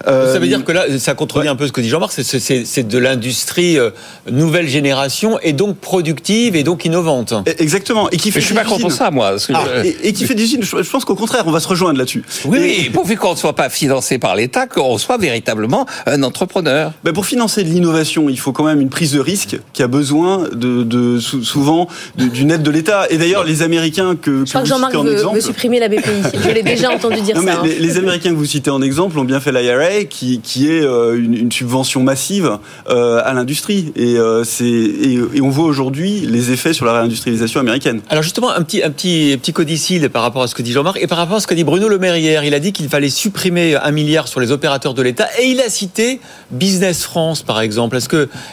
Euh, 0.07 0.33
ça 0.33 0.39
veut 0.39 0.47
dire 0.47 0.65
que 0.65 0.73
là, 0.73 0.99
ça 0.99 1.13
contredit 1.13 1.47
un 1.47 1.55
peu 1.55 1.67
ce 1.67 1.71
que 1.71 1.79
dit 1.79 1.87
Jean-Marc. 1.87 2.11
C'est 2.11 2.87
de 2.87 2.97
l'industrie 2.97 3.79
euh, 3.79 3.91
nouvelle 4.29 4.67
génération 4.67 5.39
et 5.41 5.53
donc 5.53 5.77
productive 5.77 6.57
et 6.57 6.63
donc 6.63 6.83
innovante. 6.83 7.31
E, 7.31 7.53
exactement. 7.59 8.09
Et 8.09 8.17
qui 8.17 8.31
fait. 8.31 8.41
je 8.41 8.47
suis 8.47 8.55
pas 8.55 8.65
contre 8.65 8.91
ça, 8.91 9.09
moi. 9.09 9.37
Ah, 9.53 9.63
et, 10.03 10.11
qui 10.11 10.25
fait 10.25 10.35
des 10.35 10.43
usines. 10.43 10.63
Je 10.63 10.89
pense 10.89 11.05
qu'au 11.05 11.15
contraire, 11.15 11.43
on 11.47 11.51
va 11.51 11.61
se 11.61 11.67
rejoindre 11.69 11.97
là-dessus. 11.97 12.25
Oui, 12.43 12.87
et... 12.87 12.89
pourvu 12.89 13.15
qu'on 13.15 13.31
ne 13.31 13.37
soit 13.37 13.55
pas 13.55 13.69
financé 13.69 14.17
par 14.19 14.35
l'État, 14.35 14.67
qu'on 14.67 14.97
soit 14.97 15.17
véritablement 15.17 15.85
un 16.05 16.23
entrepreneur. 16.23 16.91
Ben 17.05 17.13
pour 17.13 17.25
financer 17.25 17.63
de 17.63 17.69
l'innovation 17.69 18.16
il 18.29 18.39
faut 18.39 18.51
quand 18.51 18.63
même 18.63 18.81
une 18.81 18.89
prise 18.89 19.13
de 19.13 19.19
risque 19.19 19.59
qui 19.73 19.83
a 19.83 19.87
besoin 19.87 20.45
de, 20.53 21.19
souvent 21.19 21.87
d'une 22.15 22.51
aide 22.51 22.63
de 22.63 22.71
l'État. 22.71 23.07
Et 23.09 23.17
d'ailleurs, 23.17 23.43
les 23.43 23.61
Américains 23.61 24.15
que, 24.15 24.45
je 24.45 24.49
crois 24.49 24.61
que 24.61 24.67
Jean-Marc 24.67 24.95
veut, 24.95 25.41
supprimer 25.41 25.79
la 25.79 25.87
BPI. 25.87 26.01
Je 26.33 26.51
l'ai 26.51 26.63
déjà 26.63 26.91
entendu 26.91 27.21
dire 27.21 27.35
ça. 27.35 27.61
Hein. 27.61 27.63
les, 27.63 27.97
Américains 27.97 28.31
que 28.31 28.35
vous 28.35 28.45
citez 28.45 28.69
en 28.69 28.81
exemple 28.81 29.17
ont 29.17 29.23
bien 29.23 29.39
fait 29.39 29.51
l'IRA, 29.51 30.03
qui, 30.09 30.39
qui 30.41 30.69
est 30.69 30.81
euh, 30.81 31.15
une, 31.15 31.51
subvention 31.51 32.03
massive 32.03 32.57
euh, 32.89 33.21
à 33.23 33.33
l'industrie. 33.33 33.91
Et, 33.95 34.17
euh, 34.17 34.43
et, 34.61 35.41
on 35.41 35.49
voit 35.49 35.65
aujourd'hui 35.65 36.21
les 36.21 36.51
effets 36.51 36.73
sur 36.73 36.85
la 36.85 36.93
réindustrialisation 36.93 37.59
américaine. 37.59 38.01
Alors 38.09 38.23
justement, 38.23 38.51
un 38.51 38.61
petit, 38.61 38.83
un 38.83 38.91
petit, 38.91 39.37
petit 39.41 39.53
codicile 39.53 40.09
par 40.09 40.21
rapport 40.21 40.43
à 40.43 40.47
ce 40.47 40.55
que 40.55 40.61
dit 40.61 40.71
Jean-Marc 40.71 40.99
et 41.01 41.07
par 41.07 41.17
rapport 41.17 41.37
à 41.37 41.39
ce 41.39 41.47
que 41.47 41.53
dit 41.53 41.63
Bruno 41.63 41.87
Le 41.87 41.97
Maire 41.97 42.17
hier. 42.17 42.43
Il 42.43 42.53
a 42.53 42.59
dit 42.59 42.73
qu'il 42.73 42.89
fallait 42.89 43.09
supprimer 43.09 43.75
un 43.75 43.91
milliard 43.91 44.27
sur 44.27 44.39
les 44.39 44.51
opérateurs 44.51 44.93
de 44.93 45.01
l'État 45.01 45.27
et 45.39 45.47
il 45.47 45.59
a 45.61 45.69
cité 45.69 46.19
Business 46.51 47.03
France, 47.03 47.43
par 47.43 47.61
exemple. 47.61 47.99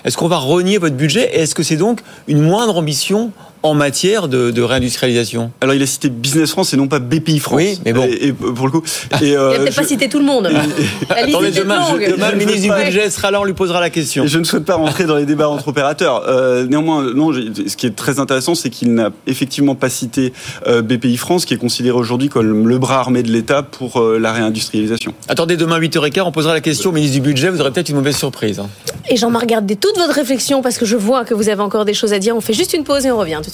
Est-ce 0.04 0.16
qu'on 0.16 0.28
va 0.28 0.36
renier 0.36 0.78
votre 0.78 0.96
budget? 0.96 1.30
Et 1.34 1.40
est-ce 1.42 1.54
que 1.54 1.62
c'est 1.62 1.76
donc 1.76 2.00
une 2.28 2.40
moindre 2.40 2.76
ambition 2.76 3.32
en 3.64 3.72
matière 3.72 4.28
de, 4.28 4.62
réindustrialisation 4.62 5.50
Alors 5.62 5.74
il 5.74 5.82
a 5.82 5.86
cité 5.86 6.10
Business 6.10 6.50
France 6.50 6.74
et 6.74 6.76
non 6.76 6.86
pas 6.86 6.98
BPI 6.98 7.38
France. 7.38 7.56
Oui, 7.56 7.78
mais 7.84 7.94
bon. 7.94 8.04
Et, 8.04 8.32
pour 8.32 8.66
le 8.66 8.72
coup. 8.72 8.82
Et, 9.22 9.28
il 9.28 9.32
n'a 9.32 9.48
peut-être 9.48 9.60
euh, 9.60 9.72
pas 9.72 9.84
cité 9.84 10.08
tout 10.08 10.18
le 10.18 10.26
monde. 10.26 10.46
Attendez, 11.08 11.50
demain, 11.50 11.80
demain 11.98 12.30
le 12.30 12.36
ministre 12.36 12.62
du 12.62 12.84
budget 12.84 13.08
sera 13.08 13.30
là, 13.30 13.40
on 13.40 13.44
lui 13.44 13.54
posera 13.54 13.80
la 13.80 13.88
question. 13.88 14.26
je 14.26 14.38
ne 14.38 14.44
souhaite 14.44 14.66
pas 14.66 14.76
rentrer 14.76 15.04
dans 15.04 15.16
les 15.16 15.24
débats 15.24 15.48
entre 15.48 15.68
opérateurs. 15.68 16.24
Euh, 16.28 16.66
néanmoins, 16.66 17.14
non, 17.14 17.32
ce 17.32 17.76
qui 17.76 17.86
est 17.86 17.96
très 17.96 18.20
intéressant, 18.20 18.54
c'est 18.54 18.68
qu'il 18.68 18.92
n'a 18.92 19.10
effectivement 19.26 19.74
pas 19.74 19.88
cité 19.88 20.34
euh, 20.66 20.82
BPI 20.82 21.16
France, 21.16 21.46
qui 21.46 21.54
est 21.54 21.58
considéré 21.58 21.96
aujourd'hui 21.96 22.28
comme 22.28 22.68
le 22.68 22.78
bras 22.78 22.98
armé 23.00 23.22
de 23.22 23.32
l'État 23.32 23.62
pour 23.62 24.02
la 24.02 24.32
réindustrialisation. 24.32 25.14
Attendez, 25.28 25.56
demain 25.56 25.80
8h15, 25.80 26.20
on 26.26 26.32
posera 26.32 26.52
la 26.52 26.60
question 26.60 26.90
au 26.90 26.92
ministre 26.92 27.14
du 27.14 27.22
budget, 27.22 27.48
vous 27.48 27.62
aurez 27.62 27.70
peut-être 27.70 27.88
une 27.88 27.96
mauvaise 27.96 28.16
surprise. 28.16 28.58
Hein. 28.58 28.68
Et 29.08 29.16
Jean-Marc, 29.16 29.46
gardez 29.46 29.76
toute 29.76 29.96
votre 29.96 30.14
réflexion 30.14 30.60
parce 30.60 30.76
que 30.76 30.84
je 30.84 30.96
vois 30.96 31.24
que 31.24 31.32
vous 31.32 31.48
avez 31.48 31.62
encore 31.62 31.84
des 31.86 31.94
choses 31.94 32.12
à 32.12 32.18
dire. 32.18 32.36
On 32.36 32.40
fait 32.40 32.54
juste 32.54 32.74
une 32.74 32.84
pause 32.84 33.06
et 33.06 33.10
on 33.10 33.18
revient 33.18 33.40
tout 33.42 33.50
de 33.50 33.53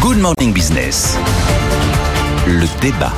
Good 0.00 0.18
Morning 0.18 0.52
Business. 0.52 1.16
Le 2.46 2.66
débat. 2.80 3.12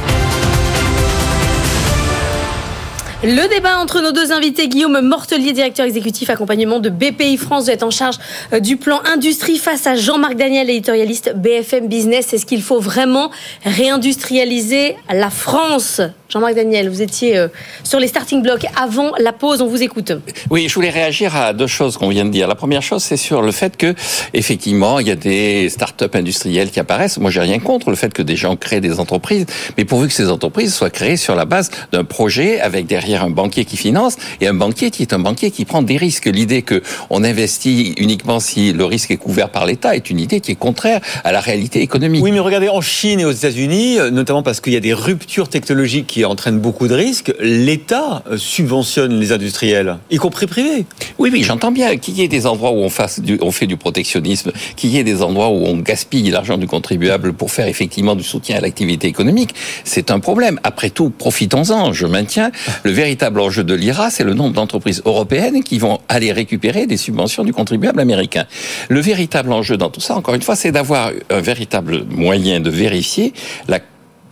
Le 3.24 3.48
débat 3.48 3.78
entre 3.78 4.00
nos 4.00 4.10
deux 4.10 4.32
invités, 4.32 4.66
Guillaume 4.66 5.00
Mortelier, 5.00 5.52
directeur 5.52 5.86
exécutif 5.86 6.28
accompagnement 6.28 6.80
de 6.80 6.88
BPI 6.88 7.36
France, 7.36 7.66
vous 7.66 7.70
êtes 7.70 7.84
en 7.84 7.92
charge 7.92 8.16
euh, 8.52 8.58
du 8.58 8.76
plan 8.76 9.00
industrie 9.04 9.58
face 9.58 9.86
à 9.86 9.94
Jean-Marc 9.94 10.34
Daniel, 10.34 10.68
éditorialiste 10.68 11.32
BFM 11.36 11.86
Business. 11.86 12.34
Est-ce 12.34 12.46
qu'il 12.46 12.62
faut 12.62 12.80
vraiment 12.80 13.30
réindustrialiser 13.64 14.96
la 15.08 15.30
France? 15.30 16.00
Jean-Marc 16.28 16.54
Daniel, 16.54 16.88
vous 16.88 17.02
étiez 17.02 17.36
euh, 17.36 17.46
sur 17.84 18.00
les 18.00 18.08
starting 18.08 18.42
blocks 18.42 18.66
avant 18.74 19.12
la 19.18 19.32
pause, 19.32 19.60
on 19.60 19.66
vous 19.68 19.84
écoute. 19.84 20.12
Oui, 20.50 20.66
je 20.68 20.74
voulais 20.74 20.90
réagir 20.90 21.36
à 21.36 21.52
deux 21.52 21.68
choses 21.68 21.98
qu'on 21.98 22.08
vient 22.08 22.24
de 22.24 22.30
dire. 22.30 22.48
La 22.48 22.54
première 22.56 22.82
chose, 22.82 23.04
c'est 23.04 23.16
sur 23.18 23.42
le 23.42 23.52
fait 23.52 23.76
que, 23.76 23.94
effectivement, 24.34 24.98
il 24.98 25.06
y 25.06 25.10
a 25.12 25.14
des 25.14 25.68
start-up 25.68 26.16
industrielles 26.16 26.70
qui 26.70 26.80
apparaissent. 26.80 27.18
Moi, 27.18 27.30
j'ai 27.30 27.40
rien 27.40 27.60
contre 27.60 27.90
le 27.90 27.96
fait 27.96 28.12
que 28.12 28.22
des 28.22 28.34
gens 28.34 28.56
créent 28.56 28.80
des 28.80 28.98
entreprises, 28.98 29.46
mais 29.76 29.84
pourvu 29.84 30.08
que 30.08 30.14
ces 30.14 30.28
entreprises 30.28 30.74
soient 30.74 30.90
créées 30.90 31.18
sur 31.18 31.36
la 31.36 31.44
base 31.44 31.70
d'un 31.92 32.02
projet 32.02 32.60
avec 32.60 32.86
derrière 32.86 33.11
un 33.20 33.30
banquier 33.30 33.64
qui 33.64 33.76
finance 33.76 34.16
et 34.40 34.46
un 34.46 34.54
banquier 34.54 34.90
qui 34.90 35.02
est 35.02 35.12
un 35.12 35.18
banquier 35.18 35.50
qui 35.50 35.64
prend 35.64 35.82
des 35.82 35.96
risques. 35.96 36.26
L'idée 36.26 36.62
que 36.62 36.82
on 37.10 37.24
investit 37.24 37.94
uniquement 37.98 38.40
si 38.40 38.72
le 38.72 38.84
risque 38.84 39.10
est 39.10 39.16
couvert 39.16 39.50
par 39.50 39.66
l'État 39.66 39.94
est 39.96 40.08
une 40.10 40.20
idée 40.20 40.40
qui 40.40 40.52
est 40.52 40.56
contraire 40.56 41.00
à 41.24 41.32
la 41.32 41.40
réalité 41.40 41.82
économique. 41.82 42.22
Oui, 42.22 42.32
mais 42.32 42.40
regardez, 42.40 42.68
en 42.68 42.80
Chine 42.80 43.20
et 43.20 43.24
aux 43.24 43.32
États-Unis, 43.32 43.98
euh, 43.98 44.10
notamment 44.10 44.42
parce 44.42 44.60
qu'il 44.60 44.72
y 44.72 44.76
a 44.76 44.80
des 44.80 44.94
ruptures 44.94 45.48
technologiques 45.48 46.06
qui 46.06 46.24
entraînent 46.24 46.60
beaucoup 46.60 46.88
de 46.88 46.94
risques, 46.94 47.34
l'État 47.40 48.22
euh, 48.30 48.36
subventionne 48.36 49.18
les 49.18 49.32
industriels, 49.32 49.98
y 50.10 50.16
compris 50.16 50.46
privés. 50.46 50.84
Oui, 51.18 51.30
oui, 51.32 51.42
j'entends 51.42 51.72
bien 51.72 51.96
qu'il 51.96 52.14
y 52.14 52.22
ait 52.22 52.28
des 52.28 52.46
endroits 52.46 52.72
où 52.72 52.78
on, 52.78 52.90
fasse 52.90 53.20
du, 53.20 53.38
on 53.40 53.50
fait 53.50 53.66
du 53.66 53.76
protectionnisme, 53.76 54.52
qu'il 54.76 54.90
y 54.90 54.98
ait 54.98 55.04
des 55.04 55.22
endroits 55.22 55.50
où 55.50 55.64
on 55.64 55.76
gaspille 55.76 56.30
l'argent 56.30 56.58
du 56.58 56.66
contribuable 56.66 57.32
pour 57.32 57.50
faire 57.50 57.66
effectivement 57.66 58.14
du 58.14 58.22
soutien 58.22 58.56
à 58.56 58.60
l'activité 58.60 59.08
économique. 59.08 59.54
C'est 59.84 60.10
un 60.10 60.20
problème. 60.20 60.58
Après 60.62 60.90
tout, 60.90 61.10
profitons-en. 61.10 61.92
Je 61.92 62.06
maintiens 62.06 62.50
le 62.82 62.90
véritable 63.02 63.40
enjeu 63.40 63.64
de 63.64 63.74
l'IRA, 63.74 64.10
c'est 64.10 64.22
le 64.22 64.32
nombre 64.32 64.54
d'entreprises 64.54 65.02
européennes 65.04 65.64
qui 65.64 65.80
vont 65.80 65.98
aller 66.08 66.30
récupérer 66.30 66.86
des 66.86 66.96
subventions 66.96 67.42
du 67.42 67.52
contribuable 67.52 67.98
américain. 67.98 68.44
Le 68.88 69.00
véritable 69.00 69.52
enjeu 69.52 69.76
dans 69.76 69.90
tout 69.90 70.00
ça, 70.00 70.14
encore 70.14 70.36
une 70.36 70.42
fois, 70.42 70.54
c'est 70.54 70.70
d'avoir 70.70 71.10
un 71.28 71.40
véritable 71.40 72.04
moyen 72.08 72.60
de 72.60 72.70
vérifier 72.70 73.32
la 73.66 73.80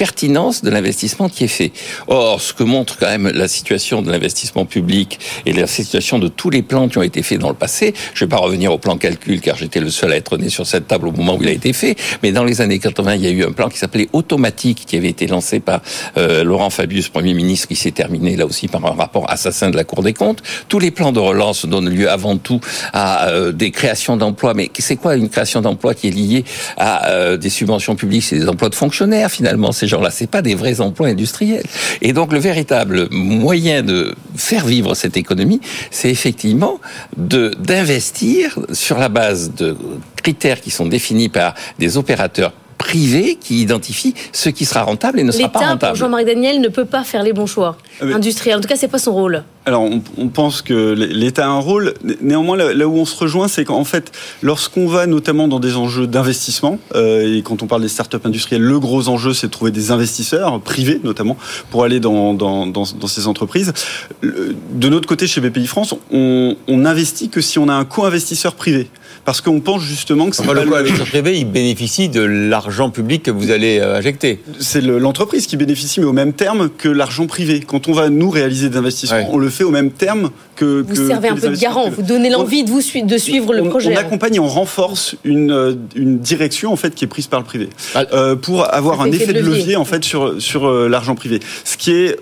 pertinence 0.01 0.63
de 0.63 0.71
l'investissement 0.71 1.29
qui 1.29 1.45
est 1.45 1.55
fait. 1.61 1.73
Or, 2.09 2.41
ce 2.41 2.55
que 2.55 2.63
montre 2.63 2.97
quand 2.97 3.11
même 3.11 3.29
la 3.29 3.49
situation 3.49 4.01
de 4.01 4.11
l'investissement 4.11 4.65
public 4.65 5.21
et 5.45 5.53
la 5.53 5.67
situation 5.67 6.19
de 6.19 6.29
tous 6.29 6.49
les 6.49 6.63
plans 6.63 6.89
qui 6.89 6.97
ont 6.97 7.03
été 7.03 7.23
faits 7.23 7.39
dans 7.39 7.51
le 7.51 7.55
passé, 7.55 7.93
je 8.15 8.25
ne 8.25 8.27
vais 8.27 8.35
pas 8.35 8.41
revenir 8.41 8.73
au 8.73 8.79
plan 8.79 8.97
calcul 8.97 9.43
car 9.43 9.59
j'étais 9.59 9.79
le 9.79 9.91
seul 9.91 10.11
à 10.13 10.17
être 10.17 10.39
né 10.39 10.49
sur 10.49 10.67
cette 10.67 10.89
table 10.89 11.09
au 11.09 11.13
moment 11.13 11.37
où 11.37 11.43
il 11.43 11.51
a 11.51 11.53
été 11.53 11.75
fait, 11.75 11.97
mais 12.23 12.33
dans 12.33 12.45
les 12.45 12.63
années 12.63 12.79
80, 12.79 13.17
il 13.17 13.21
y 13.21 13.27
a 13.27 13.31
eu 13.31 13.45
un 13.45 13.53
plan 13.53 13.69
qui 13.69 13.77
s'appelait 13.77 14.09
Automatique 14.15 14.87
qui 14.87 14.97
avait 14.97 15.11
été 15.11 15.27
lancé 15.27 15.61
par 15.61 15.83
euh, 16.17 16.45
Laurent 16.45 16.71
Fabius, 16.71 17.11
Premier 17.11 17.35
ministre, 17.35 17.69
qui 17.69 17.77
s'est 17.77 17.91
terminé 17.91 18.37
là 18.37 18.47
aussi 18.47 18.69
par 18.69 18.83
un 18.87 18.95
rapport 18.95 19.31
assassin 19.31 19.69
de 19.69 19.77
la 19.77 19.85
Cour 19.85 20.03
des 20.03 20.15
comptes. 20.15 20.43
Tous 20.69 20.79
les 20.79 20.91
plans 20.91 21.13
de 21.13 21.21
relance 21.21 21.67
donnent 21.67 21.91
lieu 21.91 22.09
avant 22.09 22.39
tout 22.39 22.61
à 22.95 23.29
euh, 23.29 23.53
des 23.53 23.71
créations 23.71 24.17
d'emplois, 24.17 24.55
mais 24.55 24.71
c'est 24.79 24.97
quoi 24.97 25.15
une 25.15 25.29
création 25.29 25.61
d'emplois 25.61 25.93
qui 25.93 26.09
est 26.09 26.11
liée 26.11 26.45
à 26.79 27.11
euh, 27.11 27.37
des 27.37 27.51
subventions 27.51 27.97
publiques? 27.97 28.25
C'est 28.25 28.39
des 28.39 28.49
emplois 28.49 28.71
de 28.71 28.75
fonctionnaires 28.75 29.31
finalement 29.31 29.73
gens-là. 29.91 30.11
C'est 30.11 30.31
pas 30.31 30.43
des 30.43 30.55
vrais 30.55 30.81
emplois 30.81 31.09
industriels. 31.09 31.65
Et 32.01 32.13
donc 32.13 32.33
le 32.33 32.39
véritable 32.39 33.09
moyen 33.11 33.83
de 33.83 34.15
faire 34.37 34.67
vivre 34.67 34.95
cette 34.95 35.17
économie, 35.17 35.61
c'est 35.91 36.11
effectivement 36.11 36.81
d'investir 37.17 38.59
sur 38.73 38.99
la 38.99 39.09
base 39.09 39.53
de 39.55 39.77
critères 40.23 40.61
qui 40.61 40.71
sont 40.71 40.87
définis 40.87 41.29
par 41.29 41.55
des 41.79 41.97
opérateurs 41.97 42.53
privés 42.81 43.37
qui 43.39 43.61
identifient 43.61 44.15
ce 44.33 44.49
qui 44.49 44.65
sera 44.65 44.83
rentable 44.83 45.21
et 45.21 45.23
ne 45.23 45.33
sera 45.33 45.51
pas 45.51 45.59
rentable. 45.59 45.93
L'État, 45.93 45.95
Jean-Marie 45.95 46.25
Daniel, 46.25 46.61
ne 46.63 46.69
peut 46.69 46.87
pas 46.87 47.05
faire 47.05 47.23
les 47.23 47.35
bons 47.35 47.47
choix 47.47 47.77
ah 48.01 48.07
industriels. 48.07 48.57
En 48.57 48.61
tout 48.63 48.69
cas, 48.69 48.77
c'est 48.77 48.89
pas 48.89 48.99
son 48.99 49.13
rôle. 49.13 49.45
Alors, 49.67 49.87
on, 50.17 50.29
pense 50.29 50.63
que 50.63 50.95
l'État 50.95 51.45
a 51.45 51.49
un 51.49 51.59
rôle. 51.59 51.93
Néanmoins, 52.23 52.57
là, 52.57 52.89
où 52.89 52.97
on 52.97 53.05
se 53.05 53.15
rejoint, 53.15 53.47
c'est 53.49 53.67
qu'en 53.67 53.85
fait, 53.85 54.11
lorsqu'on 54.41 54.87
va 54.87 55.07
notamment 55.07 55.47
dans 55.47 55.61
des 55.61 55.77
enjeux 55.77 56.07
d'investissement, 56.07 56.79
euh, 56.95 57.37
et 57.37 57.43
quand 57.43 57.63
on 57.63 57.67
parle 57.67 57.83
des 57.83 57.89
startups 57.89 58.17
industrielles, 58.25 58.63
le 58.63 58.81
gros 58.81 59.09
enjeu, 59.09 59.35
c'est 59.35 59.49
de 59.49 59.53
trouver 59.53 59.71
des 59.71 59.91
investisseurs 59.91 60.59
privés, 60.61 61.01
notamment, 61.05 61.37
pour 61.71 61.85
aller 61.85 62.01
dans, 62.01 62.33
dans, 62.33 62.67
dans, 62.67 62.85
ces 62.85 63.27
entreprises. 63.29 63.75
De 64.23 64.89
notre 64.89 65.07
côté, 65.07 65.27
chez 65.27 65.43
BPI 65.43 65.67
France, 65.67 65.95
on, 66.11 66.57
on 66.67 66.85
investit 66.87 67.29
que 67.29 67.43
si 67.43 67.59
on 67.59 67.69
a 67.69 67.75
un 67.75 67.85
co-investisseur 67.85 68.55
privé 68.55 68.89
parce 69.25 69.41
qu'on 69.41 69.61
pense 69.61 69.83
justement 69.83 70.31
que 70.31 70.37
c'est 70.37 70.45
le 70.45 70.67
co-investisseur 70.67 71.07
privé, 71.07 71.39
il 71.39 71.45
bénéficie 71.45 72.09
de 72.09 72.23
l'argent 72.23 72.91
public 72.91 73.23
que 73.25 73.31
vous 73.31 73.51
allez 73.51 73.79
euh, 73.79 73.97
injecter. 73.97 74.41
C'est 74.59 74.81
l'entreprise 74.81 75.47
qui 75.47 75.57
bénéficie, 75.57 76.01
mais 76.01 76.07
au 76.07 76.13
même 76.13 76.33
terme 76.33 76.69
que 76.69 76.89
l'argent 76.89 77.27
privé. 77.27 77.61
Quand 77.61 77.89
on 77.89 77.93
va 77.93 78.09
nous 78.09 78.31
réaliser 78.31 78.71
des 78.71 78.77
investissements, 78.77 79.29
on 79.31 79.39
le 79.39 79.51
fait 79.51 79.65
au 79.65 79.71
même 79.71 79.91
terme 79.91 80.31
que. 80.57 80.85
Vous 80.87 81.09
servez 81.09 81.29
un 81.29 81.37
peu 81.37 81.49
de 81.49 81.57
garant, 81.57 81.91
vous 81.91 82.03
donnez 82.03 82.31
l'envie 82.31 82.65
de, 82.65 82.71
vous 82.71 82.81
de 82.81 83.19
suivre 83.19 83.55
le 83.55 83.69
projet. 83.69 83.93
On 83.93 83.97
accompagne 83.97 84.37
et 84.37 84.41
on 84.41 84.49
renforce 84.49 85.17
une, 85.25 85.53
euh, 85.53 85.75
une 85.95 86.19
direction 86.19 86.73
en 86.73 86.77
fait 86.77 86.95
qui 86.95 87.05
est 87.05 87.09
prise 87.09 87.27
par 87.27 87.41
le 87.41 87.47
privé 87.47 87.69
ah. 87.95 88.05
euh, 88.13 88.37
pour 88.37 88.73
avoir 88.73 89.01
un 89.01 89.11
effet, 89.11 89.33
de 89.33 89.41
levier, 89.41 89.77
en 89.77 89.85
fait 89.85 90.05
sur, 90.05 90.41
sur 90.41 90.67
euh, 90.67 90.89
l'argent 90.89 91.15
privé. 91.15 91.41
Ce 91.65 91.77
qui 91.77 91.93
est 91.93 92.17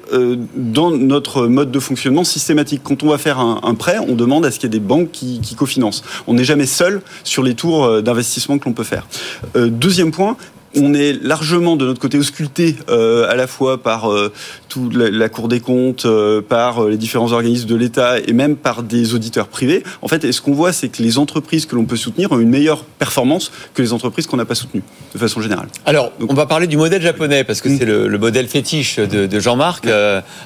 dans 0.57 0.91
notre 0.91 1.47
mode 1.47 1.71
de 1.71 1.81
fonctionnement 1.81 2.25
systématique. 2.25 2.83
Quand 2.83 3.03
on 3.03 3.09
va 3.09 3.19
faire 3.19 3.39
un, 3.39 3.75
prêt, 3.75 3.99
on 3.99 4.15
demande 4.15 4.45
à 4.45 4.51
ce 4.51 4.59
qu'il 4.59 4.73
y 4.73 4.77
ait 4.77 4.79
des 4.79 4.85
banques 4.85 5.11
qui, 5.13 5.41
qui 5.41 5.55
cofinancent. 5.55 6.03
On 6.27 6.35
n'est 6.35 6.45
jamais 6.45 6.67
seul 6.67 6.88
sur 7.25 7.43
les 7.43 7.55
tours 7.55 8.03
d'investissement 8.03 8.59
que 8.59 8.65
l'on 8.65 8.73
peut 8.73 8.85
faire. 8.85 9.07
deuxième 9.55 10.11
point, 10.11 10.37
on 10.83 10.95
est 10.95 11.13
largement 11.23 11.77
de 11.77 11.87
notre 11.87 12.01
côté 12.01 12.19
ausculté 12.19 12.77
euh, 12.89 13.29
à 13.31 13.37
la 13.37 13.47
fois 13.47 13.83
par 13.83 14.11
euh, 14.11 14.33
toute 14.69 14.95
la, 14.95 15.29
Cour 15.29 15.49
des 15.49 15.61
comptes, 15.61 16.07
euh, 16.07 16.41
par 16.41 16.85
les 16.85 16.97
différents 16.97 17.33
organismes 17.33 17.69
de 17.69 17.75
l'État 17.75 18.19
et 18.19 18.33
même 18.33 18.57
par 18.57 18.83
des 18.83 19.15
auditeurs 19.15 19.49
privés. 19.49 19.83
En 20.03 20.09
fait, 20.09 20.25
et 20.25 20.33
ce 20.33 20.41
qu'on 20.41 20.55
voit, 20.55 20.73
c'est 20.73 20.89
que 20.89 21.03
les 21.03 21.19
entreprises 21.19 21.67
que 21.67 21.75
l'on 21.75 21.85
peut 21.85 21.97
soutenir 21.97 22.33
ont 22.33 22.39
une 22.39 22.49
meilleure 22.49 22.85
performance 22.85 23.53
que 23.75 23.83
les 23.83 23.93
entreprises 23.93 24.27
qu'on 24.27 24.37
n'a 24.37 24.45
pas 24.45 24.55
soutenues, 24.55 24.83
de 25.13 25.19
façon 25.19 25.41
générale. 25.41 25.69
Alors, 25.87 26.13
on 26.27 26.35
va 26.35 26.47
parler 26.47 26.67
du 26.67 26.77
modèle 26.77 27.03
japonais, 27.03 27.45
parce 27.45 27.61
que 27.61 27.69
mm. 27.69 27.79
c'est 27.79 27.85
le, 27.85 28.19
modèle 28.19 28.49
fétiche 28.49 28.99
de, 28.99 29.41
Jean-Marc, 29.41 29.87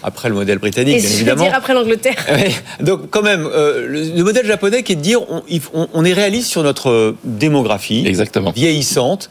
après 0.03 0.29
le 0.29 0.35
modèle 0.35 0.59
britannique, 0.59 1.01
bien 1.01 1.11
évidemment. 1.11 1.45
dire 1.45 1.55
après 1.55 1.75
l'Angleterre. 1.75 2.17
Donc, 2.81 3.11
quand 3.11 3.23
même, 3.23 3.43
le, 3.43 4.23
modèle 4.23 4.47
japonais 4.47 4.83
qui 4.83 4.93
est 4.93 4.97
de 4.97 5.01
dire 5.01 5.21
on, 5.31 5.43
on, 5.93 6.05
est 6.05 6.13
réaliste 6.13 6.49
sur 6.49 6.63
notre 6.63 7.15
démographie 7.25 8.05
Exactement. 8.07 8.53
vieillissante 8.53 9.31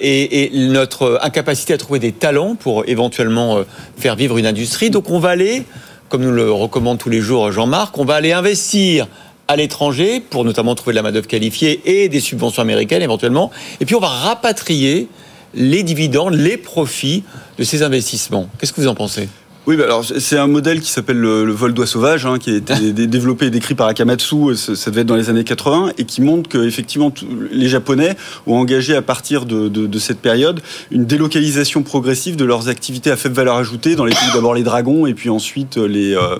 et 0.00 0.25
et, 0.30 0.50
notre 0.52 1.18
incapacité 1.22 1.74
à 1.74 1.78
trouver 1.78 1.98
des 1.98 2.12
talents 2.12 2.54
pour 2.54 2.84
éventuellement 2.88 3.58
euh, 3.58 3.64
faire 3.96 4.16
vivre 4.16 4.38
une 4.38 4.46
industrie. 4.46 4.90
Donc 4.90 5.10
on 5.10 5.18
va 5.18 5.30
aller, 5.30 5.64
comme 6.08 6.22
nous 6.22 6.32
le 6.32 6.50
recommande 6.50 6.98
tous 6.98 7.10
les 7.10 7.20
jours 7.20 7.52
Jean-Marc, 7.52 7.96
on 7.98 8.04
va 8.04 8.14
aller 8.14 8.32
investir 8.32 9.06
à 9.48 9.56
l'étranger 9.56 10.20
pour 10.20 10.44
notamment 10.44 10.74
trouver 10.74 10.92
de 10.92 10.96
la 10.96 11.02
main-d'œuvre 11.02 11.28
qualifiée 11.28 11.80
et 11.84 12.08
des 12.08 12.20
subventions 12.20 12.62
américaines 12.62 13.02
éventuellement. 13.02 13.50
Et 13.80 13.84
puis 13.84 13.94
on 13.94 14.00
va 14.00 14.08
rapatrier 14.08 15.08
les 15.54 15.82
dividendes, 15.82 16.34
les 16.34 16.56
profits 16.56 17.22
de 17.58 17.64
ces 17.64 17.82
investissements. 17.82 18.48
Qu'est-ce 18.58 18.72
que 18.72 18.80
vous 18.80 18.88
en 18.88 18.94
pensez? 18.94 19.28
Oui, 19.66 19.76
bah, 19.76 19.84
alors 19.84 20.04
c'est 20.04 20.38
un 20.38 20.46
modèle 20.46 20.80
qui 20.80 20.90
s'appelle 20.90 21.18
le, 21.18 21.50
vol 21.50 21.74
d'oie 21.74 21.86
sauvage, 21.86 22.24
hein, 22.24 22.38
qui 22.38 22.50
a 22.50 22.56
été 22.56 22.92
développé 23.06 23.46
et 23.46 23.50
décrit 23.50 23.74
par 23.74 23.88
Akamatsu, 23.88 24.54
ça, 24.54 24.90
devait 24.90 25.00
être 25.00 25.06
dans 25.06 25.16
les 25.16 25.28
années 25.28 25.44
80, 25.44 25.92
et 25.98 26.04
qui 26.04 26.20
montre 26.20 26.48
que 26.48 26.58
effectivement 26.58 27.12
les 27.50 27.68
Japonais 27.68 28.16
ont 28.46 28.56
engagé 28.56 28.94
à 28.94 29.02
partir 29.02 29.44
de, 29.44 29.68
de, 29.68 29.86
de, 29.86 29.98
cette 29.98 30.20
période 30.20 30.60
une 30.90 31.04
délocalisation 31.04 31.82
progressive 31.82 32.36
de 32.36 32.44
leurs 32.44 32.68
activités 32.68 33.10
à 33.10 33.16
faible 33.16 33.34
valeur 33.34 33.56
ajoutée 33.56 33.96
dans 33.96 34.04
les 34.04 34.14
pays 34.14 34.28
d'abord 34.32 34.54
les 34.54 34.62
dragons 34.62 35.06
et 35.06 35.14
puis 35.14 35.30
ensuite 35.30 35.76
les 35.76 36.14
euh, 36.14 36.36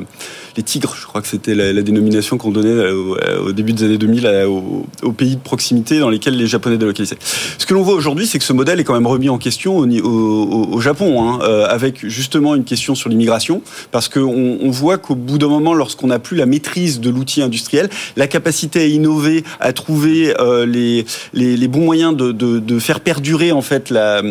les 0.56 0.62
tigres, 0.62 0.96
je 0.98 1.06
crois 1.06 1.22
que 1.22 1.28
c'était 1.28 1.54
la, 1.54 1.82
dénomination 1.82 2.38
qu'on 2.38 2.50
donnait 2.50 2.90
au, 2.90 3.52
début 3.52 3.72
des 3.72 3.84
années 3.84 3.98
2000 3.98 4.46
aux, 4.46 5.12
pays 5.12 5.36
de 5.36 5.40
proximité 5.40 5.98
dans 5.98 6.10
lesquels 6.10 6.36
les 6.36 6.46
Japonais 6.46 6.78
délocalisaient. 6.78 7.18
Ce 7.58 7.66
que 7.66 7.75
l'on 7.75 7.82
voit 7.82 7.94
aujourd'hui, 7.94 8.26
c'est 8.26 8.38
que 8.38 8.44
ce 8.44 8.52
modèle 8.52 8.80
est 8.80 8.84
quand 8.84 8.94
même 8.94 9.06
remis 9.06 9.28
en 9.28 9.38
question 9.38 9.78
au, 9.78 9.86
au 9.86 10.80
Japon, 10.80 11.22
hein, 11.22 11.38
euh, 11.42 11.66
avec 11.66 12.06
justement 12.06 12.54
une 12.54 12.64
question 12.64 12.94
sur 12.94 13.08
l'immigration, 13.08 13.62
parce 13.92 14.08
qu'on 14.08 14.58
on 14.60 14.70
voit 14.70 14.98
qu'au 14.98 15.14
bout 15.14 15.38
d'un 15.38 15.48
moment, 15.48 15.75
lorsqu'on 15.75 16.08
n'a 16.08 16.18
plus 16.18 16.36
la 16.36 16.46
maîtrise 16.46 17.00
de 17.00 17.10
l'outil 17.10 17.42
industriel, 17.42 17.88
la 18.16 18.26
capacité 18.26 18.80
à 18.80 18.86
innover, 18.86 19.44
à 19.60 19.72
trouver 19.72 20.34
euh, 20.40 20.66
les, 20.66 21.04
les, 21.34 21.68
bons 21.68 21.84
moyens 21.84 22.16
de, 22.16 22.32
de, 22.32 22.78
faire 22.78 23.00
perdurer 23.00 23.52
en 23.52 23.62
fait 23.62 23.90
la, 23.90 24.22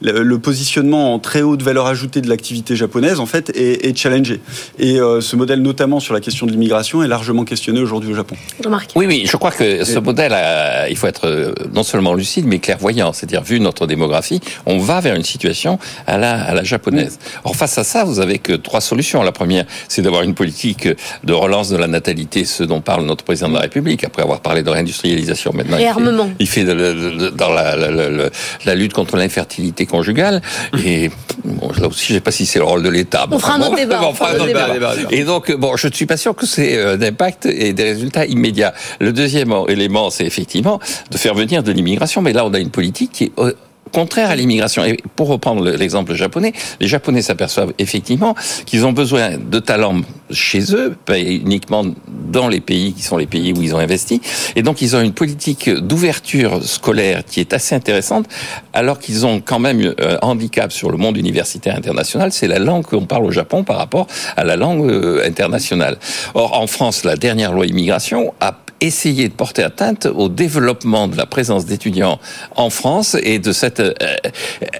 le 0.00 0.38
positionnement 0.38 1.14
en 1.14 1.18
très 1.18 1.42
haute 1.42 1.62
valeur 1.62 1.86
ajoutée 1.86 2.20
de 2.20 2.28
l'activité 2.28 2.76
japonaise, 2.76 3.20
en 3.20 3.26
fait, 3.26 3.50
est, 3.54 3.84
est 3.84 3.96
challengé. 3.96 4.40
Et 4.78 5.00
euh, 5.00 5.20
ce 5.20 5.36
modèle 5.36 5.62
sur 6.00 6.14
la 6.14 6.20
question 6.20 6.46
de 6.46 6.52
l'immigration, 6.52 7.02
est 7.02 7.08
largement 7.08 7.44
questionné 7.44 7.80
aujourd'hui 7.80 8.12
au 8.12 8.14
Japon. 8.14 8.36
Oui, 8.96 9.06
oui, 9.06 9.24
je 9.26 9.36
crois 9.36 9.50
que 9.50 9.84
ce 9.84 9.98
modèle, 9.98 10.34
il 10.90 10.96
faut 10.96 11.06
être 11.06 11.26
euh, 11.26 11.52
non 11.72 11.82
seulement 11.82 12.14
lucide, 12.14 12.46
mais 12.46 12.58
clairvoyant. 12.58 13.12
C'est-à-dire, 13.12 13.42
vu 13.42 13.60
notre 13.60 13.86
démographie, 13.86 14.40
on 14.66 14.78
va 14.78 15.00
vers 15.00 15.14
une 15.14 15.24
situation 15.24 15.78
à 16.06 16.18
la, 16.18 16.42
à 16.42 16.54
la 16.54 16.64
japonaise. 16.64 17.18
Or, 17.44 17.56
face 17.56 17.78
à 17.78 17.84
ça, 17.84 18.04
vous 18.04 18.20
avez 18.20 18.38
que 18.38 18.52
trois 18.52 18.80
solutions. 18.80 19.22
La 19.22 19.32
première, 19.32 19.64
c'est 19.88 20.02
d'avoir 20.02 20.22
une 20.22 20.34
politique 20.34 20.88
de 21.24 21.32
relance 21.32 21.68
de 21.68 21.76
la 21.76 21.86
natalité, 21.86 22.44
ce 22.44 22.62
dont 22.62 22.80
parle 22.80 23.04
notre 23.04 23.24
président 23.24 23.48
de 23.48 23.54
la 23.54 23.60
République, 23.60 24.04
après 24.04 24.22
avoir 24.22 24.40
parlé 24.40 24.62
de 24.62 24.70
réindustrialisation 24.70 25.52
maintenant. 25.52 25.78
Et 25.78 25.86
armement. 25.86 26.30
Il 26.38 26.48
fait, 26.48 26.64
dans 26.64 27.52
la, 27.52 27.76
la, 27.76 28.30
la, 28.64 28.74
lutte 28.74 28.92
contre 28.92 29.16
l'infertilité 29.16 29.86
conjugale. 29.86 30.40
Et 30.84 31.10
bon, 31.44 31.70
là 31.80 31.88
aussi, 31.88 32.06
je 32.08 32.12
ne 32.12 32.18
sais 32.18 32.20
pas 32.20 32.30
si 32.30 32.46
c'est 32.46 32.58
le 32.58 32.64
rôle 32.64 32.82
de 32.82 32.88
l'État. 32.88 33.26
On 33.30 33.38
fera 33.38 33.54
un 33.54 33.62
autre 33.62 33.76
débat. 33.76 34.00
Et 35.10 35.24
donc, 35.24 35.52
bon, 35.64 35.76
je 35.76 35.86
ne 35.86 35.92
suis 35.92 36.04
pas 36.04 36.18
sûr 36.18 36.34
que 36.34 36.46
c'est 36.46 36.76
euh, 36.76 36.98
d'impact 36.98 37.46
et 37.46 37.72
des 37.72 37.84
résultats 37.84 38.26
immédiats. 38.26 38.74
Le 39.00 39.12
deuxième 39.12 39.54
élément, 39.68 40.10
c'est 40.10 40.26
effectivement 40.26 40.78
de 41.10 41.16
faire 41.16 41.34
venir 41.34 41.62
de 41.62 41.72
l'immigration. 41.72 42.20
Mais 42.20 42.34
là, 42.34 42.44
on 42.44 42.52
a 42.52 42.58
une 42.58 42.70
politique 42.70 43.12
qui 43.12 43.24
est 43.24 43.32
euh, 43.38 43.52
contraire 43.94 44.28
à 44.28 44.36
l'immigration. 44.36 44.84
Et 44.84 44.98
pour 45.16 45.28
reprendre 45.28 45.62
l'exemple 45.64 46.14
japonais, 46.14 46.52
les 46.80 46.88
Japonais 46.88 47.22
s'aperçoivent 47.22 47.72
effectivement 47.78 48.34
qu'ils 48.66 48.84
ont 48.84 48.92
besoin 48.92 49.38
de 49.38 49.58
talents 49.60 50.00
chez 50.30 50.74
eux, 50.74 50.96
pas 51.06 51.18
uniquement 51.18 51.84
dans 52.08 52.48
les 52.48 52.60
pays 52.60 52.92
qui 52.92 53.02
sont 53.02 53.16
les 53.16 53.26
pays 53.26 53.52
où 53.52 53.62
ils 53.62 53.74
ont 53.74 53.78
investi. 53.78 54.20
Et 54.56 54.62
donc 54.62 54.82
ils 54.82 54.96
ont 54.96 55.00
une 55.00 55.12
politique 55.12 55.70
d'ouverture 55.70 56.62
scolaire 56.62 57.24
qui 57.24 57.38
est 57.40 57.52
assez 57.52 57.74
intéressante, 57.74 58.26
alors 58.72 58.98
qu'ils 58.98 59.24
ont 59.26 59.40
quand 59.40 59.60
même 59.60 59.80
un 59.80 60.02
euh, 60.02 60.18
handicap 60.22 60.72
sur 60.72 60.90
le 60.90 60.98
monde 60.98 61.16
universitaire 61.16 61.76
international, 61.76 62.32
c'est 62.32 62.48
la 62.48 62.58
langue 62.58 62.84
qu'on 62.84 63.06
parle 63.06 63.24
au 63.24 63.30
Japon 63.30 63.62
par 63.62 63.76
rapport 63.76 64.06
à 64.36 64.44
la 64.44 64.56
langue 64.56 64.90
euh, 64.90 65.24
internationale. 65.24 65.98
Or, 66.34 66.58
en 66.58 66.66
France, 66.66 67.04
la 67.04 67.16
dernière 67.16 67.52
loi 67.52 67.66
immigration 67.66 68.34
a 68.40 68.52
essayer 68.86 69.28
de 69.28 69.34
porter 69.34 69.62
atteinte 69.62 70.06
au 70.06 70.28
développement 70.28 71.08
de 71.08 71.16
la 71.16 71.26
présence 71.26 71.64
d'étudiants 71.66 72.18
en 72.56 72.70
France 72.70 73.16
et 73.22 73.38
de 73.38 73.52
cette. 73.52 73.80
Euh, 73.80 73.92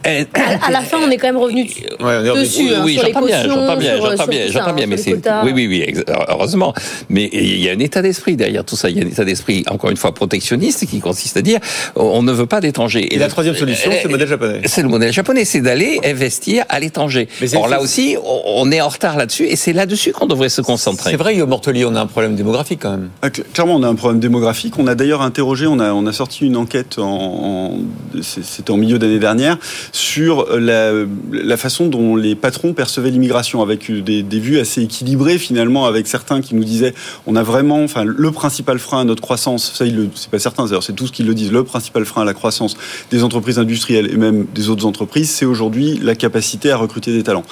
euh, 0.06 0.24
à, 0.62 0.70
la 0.70 0.82
fin, 0.82 0.98
on 0.98 1.10
est 1.10 1.16
quand 1.16 1.28
même 1.28 1.36
revenu 1.36 1.64
dessus. 1.64 1.84
Hein, 2.00 2.82
oui, 2.84 2.98
j'entends 3.00 3.24
bien, 3.24 3.42
j'entends 3.42 3.76
bien, 3.76 3.96
j'entends 3.96 4.26
bien, 4.26 4.46
j'entends 4.48 4.72
bien, 4.74 4.86
mais 4.86 4.96
c'est 4.96 5.14
oui, 5.44 5.52
oui, 5.54 5.66
oui, 5.66 6.04
heureusement. 6.28 6.74
Mais 7.08 7.28
il 7.32 7.62
y 7.62 7.68
a 7.68 7.72
un 7.72 7.78
état 7.78 8.02
d'esprit 8.02 8.36
derrière 8.36 8.64
tout 8.64 8.76
ça. 8.76 8.90
Il 8.90 8.98
y 8.98 9.00
a 9.00 9.04
un 9.04 9.08
état 9.08 9.24
d'esprit, 9.24 9.64
encore 9.68 9.90
une 9.90 9.96
fois, 9.96 10.12
protectionniste, 10.12 10.86
qui 10.86 11.00
consiste 11.00 11.36
à 11.36 11.42
dire 11.42 11.60
on 11.96 12.22
ne 12.22 12.32
veut 12.32 12.46
pas 12.46 12.60
d'étrangers. 12.60 13.14
Et, 13.14 13.18
la 13.18 13.28
troisième 13.28 13.54
solution, 13.54 13.90
c'est 13.90 14.04
le 14.04 14.10
modèle 14.10 14.28
japonais. 14.28 14.60
C'est 14.66 14.82
le 14.82 14.88
modèle 14.88 15.12
japonais, 15.12 15.44
c'est 15.44 15.60
d'aller 15.60 16.00
investir 16.04 16.64
à 16.68 16.80
l'étranger. 16.80 17.28
Or 17.54 17.68
là 17.68 17.80
aussi, 17.80 18.16
on 18.22 18.70
est 18.70 18.80
en 18.80 18.88
retard 18.88 19.16
là-dessus, 19.16 19.46
et 19.46 19.56
c'est 19.56 19.72
là-dessus 19.72 20.12
qu'on 20.12 20.26
devrait 20.26 20.48
se 20.48 20.60
concentrer. 20.60 21.10
C'est 21.12 21.16
vrai, 21.16 21.34
Mortelier, 21.36 21.84
on 21.84 21.94
a 21.94 22.00
un 22.00 22.06
problème 22.06 22.34
démographique 22.34 22.80
quand 22.82 22.90
même. 22.90 23.10
Ah, 23.22 23.30
clairement, 23.30 23.76
on 23.76 23.82
a 23.82 23.93
un 23.94 23.96
problème 23.96 24.20
démographique. 24.20 24.78
On 24.78 24.86
a 24.86 24.94
d'ailleurs 24.94 25.22
interrogé, 25.22 25.66
on 25.66 25.78
a, 25.78 26.12
sorti 26.12 26.44
une 26.44 26.56
enquête, 26.56 26.98
en, 26.98 27.78
c'était 28.22 28.70
en 28.70 28.76
milieu 28.76 28.98
d'année 28.98 29.18
dernière, 29.18 29.56
sur 29.92 30.46
la, 30.58 31.56
façon 31.56 31.86
dont 31.86 32.16
les 32.16 32.34
patrons 32.34 32.72
percevaient 32.72 33.10
l'immigration, 33.10 33.62
avec 33.62 33.90
des, 33.90 34.22
vues 34.40 34.58
assez 34.58 34.82
équilibrées 34.82 35.38
finalement, 35.38 35.86
avec 35.86 36.06
certains 36.06 36.40
qui 36.40 36.54
nous 36.54 36.64
disaient, 36.64 36.92
on 37.26 37.36
a 37.36 37.42
vraiment, 37.42 37.82
enfin, 37.82 38.04
le 38.04 38.30
principal 38.32 38.78
frein 38.78 39.02
à 39.02 39.04
notre 39.04 39.22
croissance, 39.22 39.72
ça, 39.74 39.84
c'est 40.14 40.30
pas 40.30 40.38
certain, 40.38 40.66
c'est 40.80 40.94
tous 40.94 41.10
qui 41.10 41.22
le 41.22 41.34
disent, 41.34 41.52
le 41.52 41.62
principal 41.62 42.04
frein 42.04 42.22
à 42.22 42.24
la 42.24 42.34
croissance 42.34 42.76
des 43.10 43.22
entreprises 43.22 43.58
industrielles 43.58 44.10
et 44.12 44.16
même 44.16 44.46
des 44.54 44.68
autres 44.68 44.86
entreprises, 44.86 45.30
c'est 45.30 45.46
aujourd'hui 45.46 46.00
la 46.02 46.16
capacité 46.16 46.72
à 46.72 46.76
recruter 46.76 47.12
des 47.12 47.22
talents. 47.22 47.44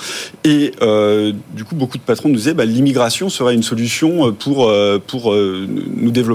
Et 0.44 0.72
euh, 0.82 1.32
du 1.54 1.64
coup, 1.64 1.76
beaucoup 1.76 1.98
de 1.98 2.02
patrons 2.02 2.28
nous 2.28 2.36
disaient, 2.36 2.54
bah, 2.54 2.64
l'immigration 2.64 3.28
serait 3.28 3.54
une 3.54 3.62
solution 3.62 4.32
pour, 4.32 4.68
euh, 4.68 4.98
pour 5.04 5.32
euh, 5.32 5.66
nous 5.96 6.10
développer. 6.10 6.31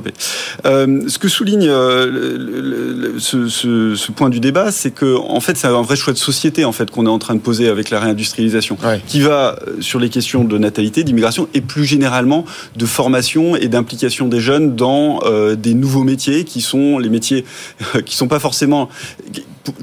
Euh, 0.65 1.01
ce 1.07 1.19
que 1.19 1.27
souligne 1.27 1.67
euh, 1.69 3.19
ce, 3.19 4.11
point 4.11 4.29
du 4.29 4.39
débat, 4.39 4.71
c'est 4.71 4.91
que 4.91 5.15
en 5.15 5.39
fait, 5.39 5.57
c'est 5.57 5.67
un 5.67 5.81
vrai 5.81 5.95
choix 5.95 6.13
de 6.13 6.17
société 6.17 6.65
en 6.65 6.71
fait 6.71 6.91
qu'on 6.91 7.05
est 7.05 7.09
en 7.09 7.19
train 7.19 7.35
de 7.35 7.39
poser 7.39 7.69
avec 7.69 7.89
la 7.89 7.99
réindustrialisation, 7.99 8.77
qui 9.07 9.21
va 9.21 9.57
euh, 9.67 9.81
sur 9.81 9.99
les 9.99 10.09
questions 10.09 10.43
de 10.43 10.57
natalité, 10.57 11.03
d'immigration 11.03 11.47
et 11.53 11.61
plus 11.61 11.85
généralement 11.85 12.45
de 12.75 12.85
formation 12.85 13.55
et 13.55 13.67
d'implication 13.67 14.27
des 14.27 14.39
jeunes 14.39 14.75
dans 14.75 15.19
des 15.55 15.73
nouveaux 15.73 16.03
métiers 16.03 16.43
qui 16.43 16.61
sont 16.61 16.99
les 16.99 17.09
métiers 17.09 17.45
qui 18.05 18.15
sont 18.15 18.27
pas 18.27 18.39
forcément 18.39 18.89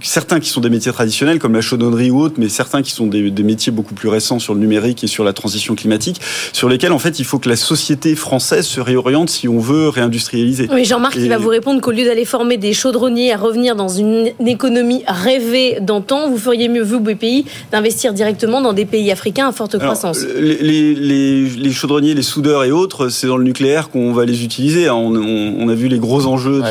certains 0.03 0.41
qui 0.41 0.49
sont 0.49 0.61
des 0.61 0.71
métiers 0.71 0.93
traditionnels 0.93 1.39
comme 1.39 1.55
la 1.55 1.61
chaudonnerie 1.61 2.11
ou 2.11 2.21
autre, 2.21 2.37
mais 2.39 2.49
certains 2.49 2.83
qui 2.83 2.91
sont 2.91 3.07
des, 3.07 3.31
métiers 3.45 3.73
beaucoup 3.73 3.95
plus 3.95 4.09
récents 4.09 4.39
sur 4.39 4.55
le 4.55 4.61
numérique 4.61 5.05
et 5.05 5.07
sur 5.07 5.25
la 5.25 5.33
transition 5.33 5.75
climatique, 5.75 6.21
sur 6.53 6.69
lesquels 6.69 6.93
en 6.93 6.99
fait 6.99 7.19
il 7.19 7.25
faut 7.25 7.39
que 7.39 7.49
la 7.49 7.57
société 7.57 8.15
française 8.15 8.67
se 8.67 8.81
réoriente 8.81 9.31
si 9.31 9.49
on 9.49 9.59
veut 9.59 9.89
réindustrialiser. 9.89 10.69
Oui, 10.73 10.85
Jean-Marc, 10.85 11.17
il 11.17 11.29
va 11.29 11.39
vous 11.39 11.49
répondre 11.49 11.81
qu'au 11.81 11.91
lieu 11.91 12.05
d'aller 12.05 12.25
former 12.25 12.57
des 12.57 12.73
chaudronniers 12.73 13.33
à 13.33 13.37
revenir 13.37 13.77
dans 13.77 13.89
une, 13.89 14.31
économie 14.47 15.03
rêvée 15.07 15.79
d'antan, 15.81 16.31
vous 16.31 16.39
feriez 16.39 16.69
mieux, 16.69 16.83
vous, 16.83 17.01
pays, 17.15 17.45
d'investir 17.73 18.13
directement 18.13 18.61
dans 18.61 18.73
des 18.73 18.85
pays 18.85 19.11
africains 19.11 19.49
à 19.49 19.53
forte 19.53 19.79
croissance. 19.79 20.25
Les, 20.39 21.73
chaudronniers, 21.73 22.15
les 22.15 22.23
soudeurs 22.23 22.65
et 22.65 22.71
autres, 22.71 23.09
c'est 23.09 23.27
dans 23.27 23.37
le 23.37 23.45
nucléaire 23.45 23.91
qu'on 23.91 24.13
va 24.13 24.25
les 24.25 24.45
utiliser. 24.45 24.89
Hein. 24.89 24.95
On, 24.95 25.69
a 25.69 25.75
vu 25.75 25.89
les 25.89 25.99
gros 25.99 26.27
enjeux 26.27 26.63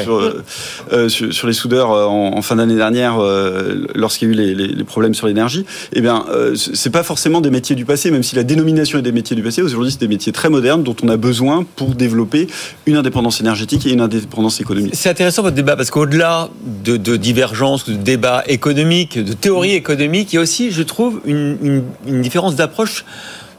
euh, 0.91 1.09
sur, 1.09 1.33
sur, 1.33 1.47
les 1.47 1.53
soudeurs 1.53 1.91
euh, 1.91 2.05
en 2.05 2.41
fin 2.41 2.55
d'année 2.55 2.75
dernière 2.75 3.02
euh, 3.11 3.87
lorsqu'il 3.95 4.29
y 4.29 4.31
a 4.31 4.43
eu 4.43 4.55
les, 4.55 4.83
problèmes 4.83 5.13
sur 5.13 5.27
l'énergie, 5.27 5.65
eh 5.93 6.01
bien, 6.01 6.25
euh, 6.29 6.55
c'est 6.55 6.89
pas 6.89 7.03
forcément 7.03 7.41
des 7.41 7.49
métiers 7.49 7.75
du 7.75 7.85
passé, 7.85 8.11
même 8.11 8.23
si 8.23 8.35
la 8.35 8.43
dénomination 8.43 8.99
est 8.99 9.01
des 9.01 9.11
métiers 9.11 9.35
du 9.35 9.43
passé. 9.43 9.61
Aujourd'hui, 9.61 9.91
c'est 9.91 9.99
des 9.99 10.07
métiers 10.07 10.31
très 10.31 10.49
modernes 10.49 10.83
dont 10.83 10.95
on 11.03 11.09
a 11.09 11.17
besoin 11.17 11.65
pour 11.75 11.95
développer 11.95 12.47
une 12.85 12.95
indépendance 12.95 13.41
énergétique 13.41 13.85
et 13.85 13.91
une 13.91 14.01
indépendance 14.01 14.61
économique. 14.61 14.95
C'est 14.95 15.09
intéressant 15.09 15.41
votre 15.41 15.55
débat 15.55 15.75
parce 15.75 15.89
qu'au-delà 15.89 16.49
de, 16.83 16.97
divergences, 17.17 17.89
de 17.89 17.95
débats 17.95 18.43
économiques, 18.47 19.17
de 19.17 19.33
théories 19.33 19.73
économiques, 19.73 20.33
il 20.33 20.37
y 20.37 20.39
a 20.39 20.41
aussi, 20.41 20.71
je 20.71 20.83
trouve, 20.83 21.21
une 21.25 21.83
différence 22.05 22.55
d'approche 22.55 23.05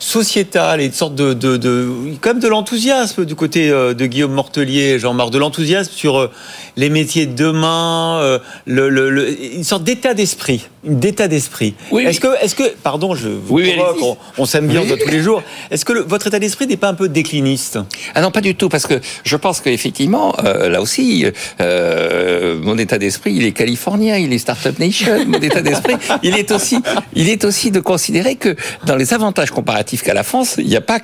sociétale 0.05 0.83
et 0.83 0.87
une 0.87 0.93
sorte 0.93 1.15
de, 1.15 1.33
de, 1.33 1.57
de 1.57 1.89
comme 2.21 2.39
de 2.39 2.47
l'enthousiasme 2.47 3.25
du 3.25 3.35
côté 3.35 3.71
euh, 3.71 3.95
de 3.95 4.05
Guillaume 4.05 4.33
Mortelier, 4.33 4.99
Jean-Marc, 4.99 5.31
de 5.31 5.39
l'enthousiasme 5.39 5.91
sur 5.93 6.19
euh, 6.19 6.31
les 6.77 6.91
métiers 6.91 7.25
de 7.25 7.35
demain, 7.35 8.21
euh, 8.21 8.39
le, 8.67 8.91
le, 8.91 9.55
une 9.55 9.65
sorte 9.65 9.83
d'état 9.83 10.13
d'esprit, 10.13 10.69
d'état 10.85 11.27
d'esprit. 11.27 11.75
Oui, 11.91 12.05
est-ce 12.05 12.21
que, 12.21 12.29
est-ce 12.43 12.55
que, 12.55 12.75
pardon, 12.83 13.15
je 13.15 13.29
vous 13.29 13.55
oui, 13.55 13.73
provoque, 13.77 14.19
on, 14.37 14.45
s'aime 14.45 14.69
bien 14.69 14.83
tous 14.83 15.11
les 15.11 15.23
jours. 15.23 15.43
Est-ce 15.71 15.87
que 15.87 15.95
votre 15.95 16.27
état 16.27 16.39
d'esprit 16.39 16.67
n'est 16.67 16.77
pas 16.77 16.89
un 16.89 16.95
peu 16.95 17.09
décliniste? 17.09 17.79
Ah 18.15 18.21
non, 18.21 18.31
pas 18.31 18.43
du 18.43 18.55
tout, 18.55 18.69
parce 18.69 18.87
que 18.87 19.01
je 19.25 19.37
pense 19.37 19.61
qu'effectivement, 19.61 20.35
là 20.43 20.83
aussi, 20.83 21.25
mon 21.61 22.77
état 22.79 22.99
d'esprit, 22.99 23.33
il 23.35 23.45
est 23.45 23.53
californien, 23.53 24.17
il 24.19 24.33
est 24.33 24.39
startup 24.39 24.79
nation. 24.79 25.25
Mon 25.27 25.41
état 25.41 25.63
d'esprit, 25.63 25.95
il 26.23 26.37
est 26.37 26.51
aussi, 26.51 26.79
il 27.15 27.29
est 27.29 27.45
aussi 27.45 27.71
de 27.71 27.81
considérer 27.81 28.37
que 28.37 28.55
dans 28.85 28.97
les 28.97 29.15
avantages 29.15 29.51
comparatifs 29.51 29.94
qu'à 30.03 30.15
la 30.15 30.23
France, 30.23 30.57
il 30.59 30.67
n'y 30.67 30.77
a 30.77 30.81
pas 30.81 31.01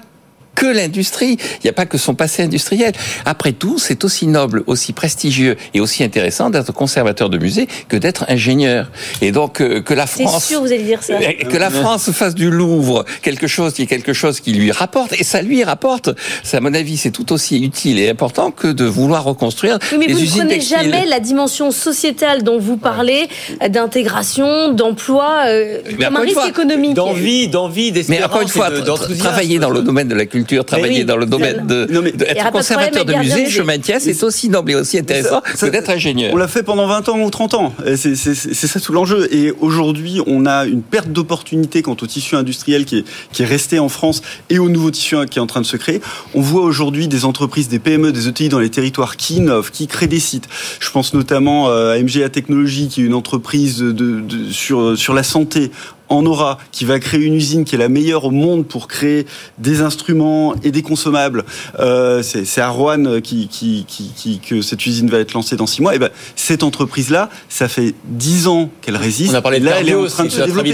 que 0.54 0.66
l'industrie. 0.66 1.36
Il 1.40 1.64
n'y 1.64 1.70
a 1.70 1.72
pas 1.72 1.86
que 1.86 1.98
son 1.98 2.14
passé 2.14 2.42
industriel. 2.42 2.92
Après 3.24 3.52
tout, 3.52 3.78
c'est 3.78 4.04
aussi 4.04 4.26
noble, 4.26 4.62
aussi 4.66 4.92
prestigieux 4.92 5.56
et 5.74 5.80
aussi 5.80 6.04
intéressant 6.04 6.50
d'être 6.50 6.72
conservateur 6.72 7.30
de 7.30 7.38
musée 7.38 7.68
que 7.88 7.96
d'être 7.96 8.24
ingénieur. 8.28 8.90
Et 9.22 9.32
donc 9.32 9.60
euh, 9.60 9.80
que 9.80 9.94
la 9.94 10.06
France, 10.06 10.44
sûr, 10.44 10.60
vous 10.60 10.72
allez 10.72 10.82
dire 10.82 11.02
ça. 11.02 11.14
que 11.18 11.56
la 11.56 11.70
France 11.70 12.10
fasse 12.10 12.34
du 12.34 12.50
Louvre 12.50 13.04
quelque 13.22 13.46
chose 13.46 13.72
qui 13.72 13.82
est 13.82 13.86
quelque 13.86 14.12
chose 14.12 14.40
qui 14.40 14.52
lui 14.52 14.72
rapporte 14.72 15.12
et 15.18 15.24
ça 15.24 15.42
lui 15.42 15.62
rapporte. 15.64 16.10
Ça, 16.42 16.58
à 16.58 16.60
mon 16.60 16.74
avis, 16.74 16.96
c'est 16.96 17.10
tout 17.10 17.32
aussi 17.32 17.62
utile 17.62 17.98
et 17.98 18.10
important 18.10 18.50
que 18.50 18.68
de 18.68 18.84
vouloir 18.84 19.24
reconstruire 19.24 19.78
oui, 19.92 19.98
mais 19.98 20.12
vous 20.12 20.20
ne 20.20 20.26
prenez 20.26 20.60
jamais 20.60 21.06
la 21.06 21.20
dimension 21.20 21.70
sociétale 21.70 22.42
dont 22.42 22.58
vous 22.58 22.76
parlez, 22.76 23.28
d'intégration, 23.68 24.72
d'emploi, 24.72 25.44
euh, 25.46 25.78
comme 26.00 26.16
un 26.16 26.20
risque 26.20 26.48
économique. 26.48 26.94
D'envie, 26.94 27.48
d'envie, 27.48 27.92
d'espérance. 27.92 28.20
Mais 28.20 28.26
encore 28.26 28.42
une 28.42 28.48
fois, 28.48 28.70
travailler 29.18 29.58
dans 29.58 29.70
le 29.70 29.82
domaine 29.82 30.08
de 30.08 30.14
la 30.14 30.26
culture 30.26 30.39
travailler 30.64 31.04
dans 31.04 31.16
le 31.16 31.26
domaine 31.26 31.66
de, 31.66 31.86
être 32.26 32.50
conservateur 32.50 33.04
de, 33.04 33.14
musée, 33.14 33.46
je 33.48 33.62
maintiens, 33.62 33.98
c'est 34.00 34.22
aussi 34.22 34.48
noble 34.48 34.72
et 34.72 34.74
aussi 34.74 34.98
intéressant 34.98 35.40
que 35.40 35.66
d'être 35.66 35.90
ingénieur. 35.90 36.32
On 36.32 36.36
l'a 36.36 36.48
fait 36.48 36.62
pendant 36.62 36.86
20 36.86 37.08
ans 37.08 37.20
ou 37.20 37.30
30 37.30 37.54
ans. 37.54 37.74
C'est 37.96 38.14
ça 38.16 38.80
tout 38.80 38.92
l'enjeu. 38.92 39.28
Et 39.34 39.52
aujourd'hui, 39.60 40.20
on 40.26 40.46
a 40.46 40.66
une 40.66 40.82
perte 40.82 41.08
d'opportunité 41.08 41.82
quant 41.82 41.96
au 42.00 42.06
tissu 42.06 42.36
industriel 42.36 42.84
qui 42.84 42.98
est, 42.98 43.04
qui 43.32 43.42
est 43.42 43.46
resté 43.46 43.78
en 43.78 43.88
France 43.88 44.22
et 44.48 44.58
au 44.58 44.68
nouveau 44.68 44.90
tissu 44.90 45.10
qui 45.30 45.38
est 45.38 45.42
en 45.42 45.46
train 45.46 45.60
de 45.60 45.66
se 45.66 45.76
créer. 45.76 46.00
On 46.34 46.40
voit 46.40 46.62
aujourd'hui 46.62 47.08
des 47.08 47.24
entreprises, 47.24 47.68
des 47.68 47.78
PME, 47.78 48.12
des 48.12 48.28
ETI 48.28 48.48
dans 48.48 48.58
les 48.58 48.70
territoires 48.70 49.16
qui 49.16 49.36
innovent, 49.36 49.70
qui 49.70 49.86
créent 49.86 50.06
des 50.06 50.20
sites. 50.20 50.48
Je 50.78 50.90
pense 50.90 51.14
notamment 51.14 51.68
euh, 51.68 51.94
à 51.94 52.02
MGA 52.02 52.28
Technologies, 52.28 52.88
qui 52.88 53.02
est 53.02 53.04
une 53.04 53.14
entreprise 53.14 53.78
de, 53.78 54.22
sur, 54.50 54.96
sur 54.96 55.14
la 55.14 55.22
santé 55.22 55.70
en 56.10 56.26
aura, 56.26 56.58
qui 56.72 56.84
va 56.84 56.98
créer 56.98 57.20
une 57.20 57.34
usine 57.34 57.64
qui 57.64 57.76
est 57.76 57.78
la 57.78 57.88
meilleure 57.88 58.24
au 58.24 58.30
monde 58.30 58.66
pour 58.66 58.88
créer 58.88 59.26
des 59.58 59.80
instruments 59.80 60.54
et 60.62 60.72
des 60.72 60.82
consommables. 60.82 61.44
Euh, 61.78 62.22
c'est 62.22 62.60
à 62.60 62.68
Rouen 62.68 63.20
qui, 63.22 63.48
qui, 63.48 63.86
qui, 63.86 64.40
que 64.40 64.60
cette 64.60 64.84
usine 64.84 65.08
va 65.08 65.18
être 65.18 65.32
lancée 65.32 65.56
dans 65.56 65.66
six 65.66 65.80
mois. 65.80 65.94
Et 65.94 65.98
ben 65.98 66.10
cette 66.34 66.62
entreprise-là, 66.62 67.30
ça 67.48 67.68
fait 67.68 67.94
dix 68.04 68.48
ans 68.48 68.70
qu'elle 68.82 68.96
résiste. 68.96 69.32
On 69.32 69.36
a 69.36 69.42
parlé 69.42 69.60
de 69.60 69.64
là, 69.64 69.80
elle 69.80 69.88
est 69.88 69.94
en 69.94 70.06
train 70.06 70.24
de 70.24 70.28
se 70.30 70.42
développer. 70.42 70.70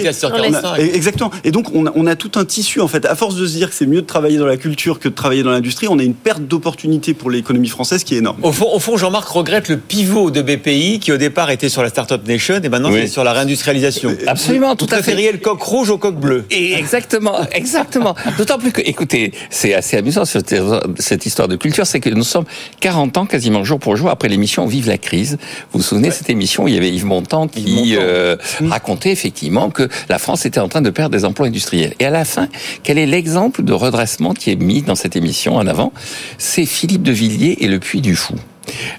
exactement. 0.78 1.30
Et 1.44 1.50
donc 1.50 1.74
on 1.74 1.86
a, 1.86 1.92
on 1.94 2.06
a 2.06 2.16
tout 2.16 2.32
un 2.36 2.44
tissu 2.44 2.80
en 2.80 2.88
fait. 2.88 3.04
À 3.04 3.14
force 3.14 3.36
de 3.36 3.46
se 3.46 3.52
dire 3.52 3.68
que 3.68 3.74
c'est 3.74 3.86
mieux 3.86 4.00
de 4.00 4.06
travailler 4.06 4.38
dans 4.38 4.46
la 4.46 4.56
culture 4.56 4.98
que 4.98 5.08
de 5.08 5.14
travailler 5.14 5.42
dans 5.42 5.50
l'industrie, 5.50 5.86
on 5.88 5.98
a 5.98 6.02
une 6.02 6.14
perte 6.14 6.42
d'opportunité 6.42 7.12
pour 7.12 7.30
l'économie 7.30 7.68
française 7.68 8.04
qui 8.04 8.14
est 8.14 8.18
énorme. 8.18 8.38
Au 8.42 8.52
fond, 8.52 8.68
au 8.72 8.78
fond 8.78 8.96
Jean-Marc 8.96 9.28
regrette 9.28 9.68
le 9.68 9.76
pivot 9.76 10.30
de 10.30 10.40
BPI 10.40 10.98
qui 10.98 11.12
au 11.12 11.18
départ 11.18 11.50
était 11.50 11.68
sur 11.68 11.82
la 11.82 11.90
Startup 11.90 12.26
Nation 12.26 12.60
et 12.62 12.68
maintenant 12.68 12.90
c'est 12.90 13.06
sur 13.06 13.24
la 13.24 13.32
réindustrialisation. 13.32 14.10
Euh, 14.10 14.24
absolument, 14.26 14.76
tout 14.76 14.86
à 14.90 15.02
fait. 15.02 15.25
Le 15.32 15.38
coq 15.38 15.62
rouge 15.62 15.90
au 15.90 15.98
coq 15.98 16.14
bleu. 16.14 16.44
Et 16.50 16.74
exactement, 16.74 17.38
exactement. 17.52 18.14
D'autant 18.38 18.58
plus 18.58 18.72
que, 18.72 18.80
écoutez, 18.84 19.32
c'est 19.50 19.74
assez 19.74 19.96
amusant 19.96 20.24
cette 20.24 21.26
histoire 21.26 21.48
de 21.48 21.56
culture, 21.56 21.86
c'est 21.86 22.00
que 22.00 22.10
nous 22.10 22.24
sommes 22.24 22.44
40 22.80 23.16
ans 23.18 23.26
quasiment 23.26 23.64
jour 23.64 23.78
pour 23.78 23.96
jour 23.96 24.10
après 24.10 24.28
l'émission 24.28 24.66
Vive 24.66 24.88
la 24.88 24.98
crise. 24.98 25.38
Vous 25.72 25.78
vous 25.78 25.84
souvenez 25.84 26.08
de 26.08 26.12
cette 26.12 26.30
émission 26.30 26.66
Il 26.68 26.74
y 26.74 26.76
avait 26.76 26.90
Yves 26.90 27.06
Montand 27.06 27.48
qui 27.48 27.96
euh, 27.96 28.36
racontait 28.62 29.10
effectivement 29.10 29.70
que 29.70 29.88
la 30.08 30.18
France 30.18 30.46
était 30.46 30.60
en 30.60 30.68
train 30.68 30.82
de 30.82 30.90
perdre 30.90 31.16
des 31.16 31.24
emplois 31.24 31.46
industriels. 31.46 31.94
Et 31.98 32.04
à 32.04 32.10
la 32.10 32.24
fin, 32.24 32.48
quel 32.82 32.98
est 32.98 33.06
l'exemple 33.06 33.62
de 33.62 33.72
redressement 33.72 34.34
qui 34.34 34.50
est 34.50 34.56
mis 34.56 34.82
dans 34.82 34.94
cette 34.94 35.16
émission 35.16 35.56
en 35.56 35.66
avant? 35.66 35.92
C'est 36.38 36.66
Philippe 36.66 37.02
de 37.02 37.12
Villiers 37.12 37.58
et 37.60 37.68
le 37.68 37.78
Puy 37.78 38.00
du 38.00 38.16
Fou. 38.16 38.34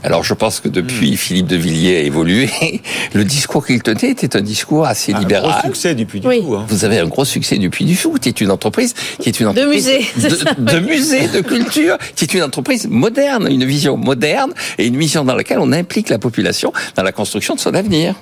Alors 0.04 0.24
je 0.24 0.34
pense 0.34 0.60
que 0.60 0.70
depuis 0.70 1.12
hmm. 1.12 1.18
Philippe 1.18 1.48
de 1.48 1.56
Villiers 1.56 1.98
a 1.98 2.02
évolué, 2.02 2.50
le 3.14 3.24
discours 3.24 3.66
qu'il 3.66 3.82
tenait 3.82 4.12
était 4.12 4.36
un 4.36 4.42
discours 4.42 4.86
assez 4.86 5.14
libéral. 5.14 5.50
Un 5.50 5.60
gros 5.60 5.68
succès 5.68 5.96
du 5.96 6.06
Puy 6.06 6.20
du 6.20 6.28
Fou. 6.28 6.56
Hein. 6.56 6.66
Vous 6.70 6.86
avez 6.86 7.00
un 7.00 7.08
gros 7.08 7.26
succès 7.26 7.58
du 7.58 7.70
Puy 7.70 7.86
du 7.86 7.96
Fou, 7.96 8.16
qui 8.22 8.30
est 8.30 8.42
une 8.42 8.52
entreprise 8.52 8.94
qui 9.20 9.30
est 9.30 9.40
une 9.40 9.48
entreprise 9.48 9.86
de 9.86 9.92
musée, 9.92 10.56
de, 10.58 10.72
de 10.72 10.80
musée, 10.80 11.28
de 11.28 11.42
culture, 11.42 11.98
qui 12.16 12.26
est 12.26 12.34
une 12.34 12.44
entreprise 12.44 12.88
moderne, 12.88 13.48
une 13.50 13.66
vision 13.66 13.98
moderne 13.98 14.54
et 14.78 14.88
une 14.88 14.98
vision 14.98 15.24
dans 15.24 15.36
laquelle 15.36 15.60
on 15.60 15.72
implique 15.72 16.10
la 16.10 16.20
population 16.20 16.72
dans 16.96 17.04
la 17.04 17.12
construction 17.12 17.56
de 17.56 17.60
son 17.60 17.74
avenir 17.74 18.16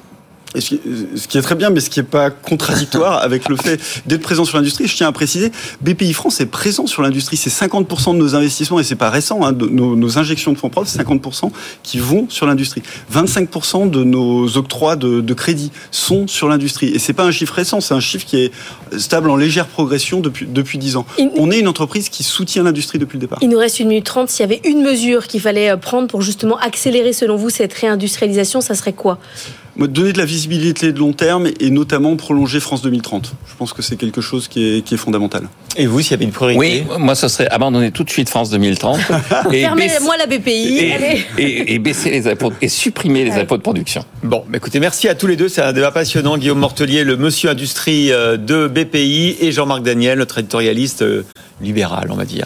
ce 0.61 1.27
qui 1.27 1.37
est 1.37 1.41
très 1.41 1.55
bien, 1.55 1.69
mais 1.69 1.79
ce 1.79 1.89
qui 1.89 1.99
n'est 1.99 2.05
pas 2.05 2.29
contradictoire 2.29 3.21
avec 3.21 3.49
le 3.49 3.55
fait 3.55 3.79
d'être 4.05 4.21
présent 4.21 4.45
sur 4.45 4.57
l'industrie. 4.57 4.87
Je 4.87 4.95
tiens 4.95 5.07
à 5.07 5.11
préciser, 5.11 5.51
BPI 5.81 6.13
France 6.13 6.41
est 6.41 6.45
présent 6.45 6.87
sur 6.87 7.01
l'industrie. 7.01 7.37
C'est 7.37 7.49
50% 7.49 8.13
de 8.13 8.17
nos 8.17 8.35
investissements, 8.35 8.79
et 8.79 8.83
c'est 8.83 8.95
pas 8.95 9.09
récent, 9.09 9.43
hein, 9.43 9.51
de 9.51 9.65
nos, 9.67 10.17
injections 10.17 10.53
de 10.53 10.57
fonds 10.57 10.69
propres, 10.69 10.89
50% 10.89 11.51
qui 11.83 11.99
vont 11.99 12.27
sur 12.29 12.45
l'industrie. 12.45 12.81
25% 13.13 13.89
de 13.89 14.03
nos 14.03 14.57
octrois 14.57 14.95
de, 14.95 15.33
crédit 15.35 15.71
sont 15.91 16.27
sur 16.27 16.47
l'industrie. 16.47 16.87
Et 16.87 16.99
c'est 16.99 17.13
pas 17.13 17.25
un 17.25 17.31
chiffre 17.31 17.53
récent, 17.53 17.81
c'est 17.81 17.93
un 17.93 17.99
chiffre 17.99 18.25
qui 18.25 18.37
est 18.37 18.51
stable 18.97 19.29
en 19.29 19.35
légère 19.35 19.67
progression 19.67 20.21
depuis, 20.21 20.45
depuis 20.45 20.77
10 20.77 20.95
ans. 20.95 21.05
On 21.37 21.51
est 21.51 21.59
une 21.59 21.67
entreprise 21.67 22.07
qui 22.07 22.23
soutient 22.23 22.63
l'industrie 22.63 22.99
depuis 22.99 23.17
le 23.17 23.21
départ. 23.21 23.39
Il 23.41 23.49
nous 23.49 23.57
reste 23.57 23.79
une 23.79 23.89
minute 23.89 24.05
trente. 24.05 24.29
S'il 24.29 24.41
y 24.41 24.43
avait 24.43 24.61
une 24.63 24.81
mesure 24.81 25.27
qu'il 25.27 25.41
fallait 25.41 25.71
euh, 25.71 25.77
prendre 25.77 26.07
pour 26.07 26.21
justement 26.21 26.57
accélérer, 26.57 27.13
selon 27.13 27.35
vous, 27.35 27.49
cette 27.49 27.73
réindustrialisation, 27.73 28.61
ça 28.61 28.75
serait 28.75 28.93
quoi? 28.93 29.19
Donner 29.77 30.13
de 30.13 30.17
la 30.17 30.25
visibilité 30.25 30.93
de 30.93 30.99
long 30.99 31.13
terme 31.13 31.47
et 31.59 31.69
notamment 31.69 32.15
prolonger 32.15 32.59
France 32.59 32.81
2030. 32.81 33.33
Je 33.45 33.55
pense 33.57 33.73
que 33.73 33.81
c'est 33.81 33.97
quelque 33.97 34.21
chose 34.21 34.47
qui 34.47 34.77
est, 34.77 34.81
qui 34.81 34.93
est 34.93 34.97
fondamental. 34.97 35.47
Et 35.77 35.87
vous, 35.87 36.01
s'il 36.01 36.11
y 36.11 36.13
avait 36.13 36.25
une 36.25 36.31
priorité 36.31 36.59
Oui, 36.59 36.83
moi, 36.97 37.15
ce 37.15 37.27
serait 37.27 37.47
abandonner 37.49 37.91
tout 37.91 38.03
de 38.03 38.09
suite 38.09 38.29
France 38.29 38.49
2030. 38.49 38.99
Fermez-moi 39.51 40.15
la 40.17 40.25
BPI. 40.27 40.93
Et, 41.37 41.79
baisser 41.79 42.09
les 42.09 42.27
impôts 42.27 42.53
et 42.61 42.69
supprimer 42.69 43.25
les 43.25 43.33
impôts 43.33 43.57
de 43.57 43.61
production. 43.61 44.05
Bon, 44.23 44.43
bah, 44.47 44.57
écoutez, 44.57 44.79
merci 44.79 45.09
à 45.09 45.15
tous 45.15 45.27
les 45.27 45.35
deux. 45.35 45.49
C'est 45.49 45.61
un 45.61 45.73
débat 45.73 45.91
passionnant. 45.91 46.37
Guillaume 46.37 46.59
Mortelier, 46.59 47.03
le 47.03 47.17
monsieur 47.17 47.49
industrie 47.49 48.11
euh, 48.11 48.37
de 48.37 48.67
BPI, 48.67 49.37
et 49.41 49.51
Jean-Marc 49.51 49.83
Daniel, 49.83 50.19
notre 50.19 50.39
éditorialiste 50.39 51.01
euh, 51.01 51.25
libéral, 51.61 52.07
on 52.11 52.15
va 52.15 52.25
dire. 52.25 52.43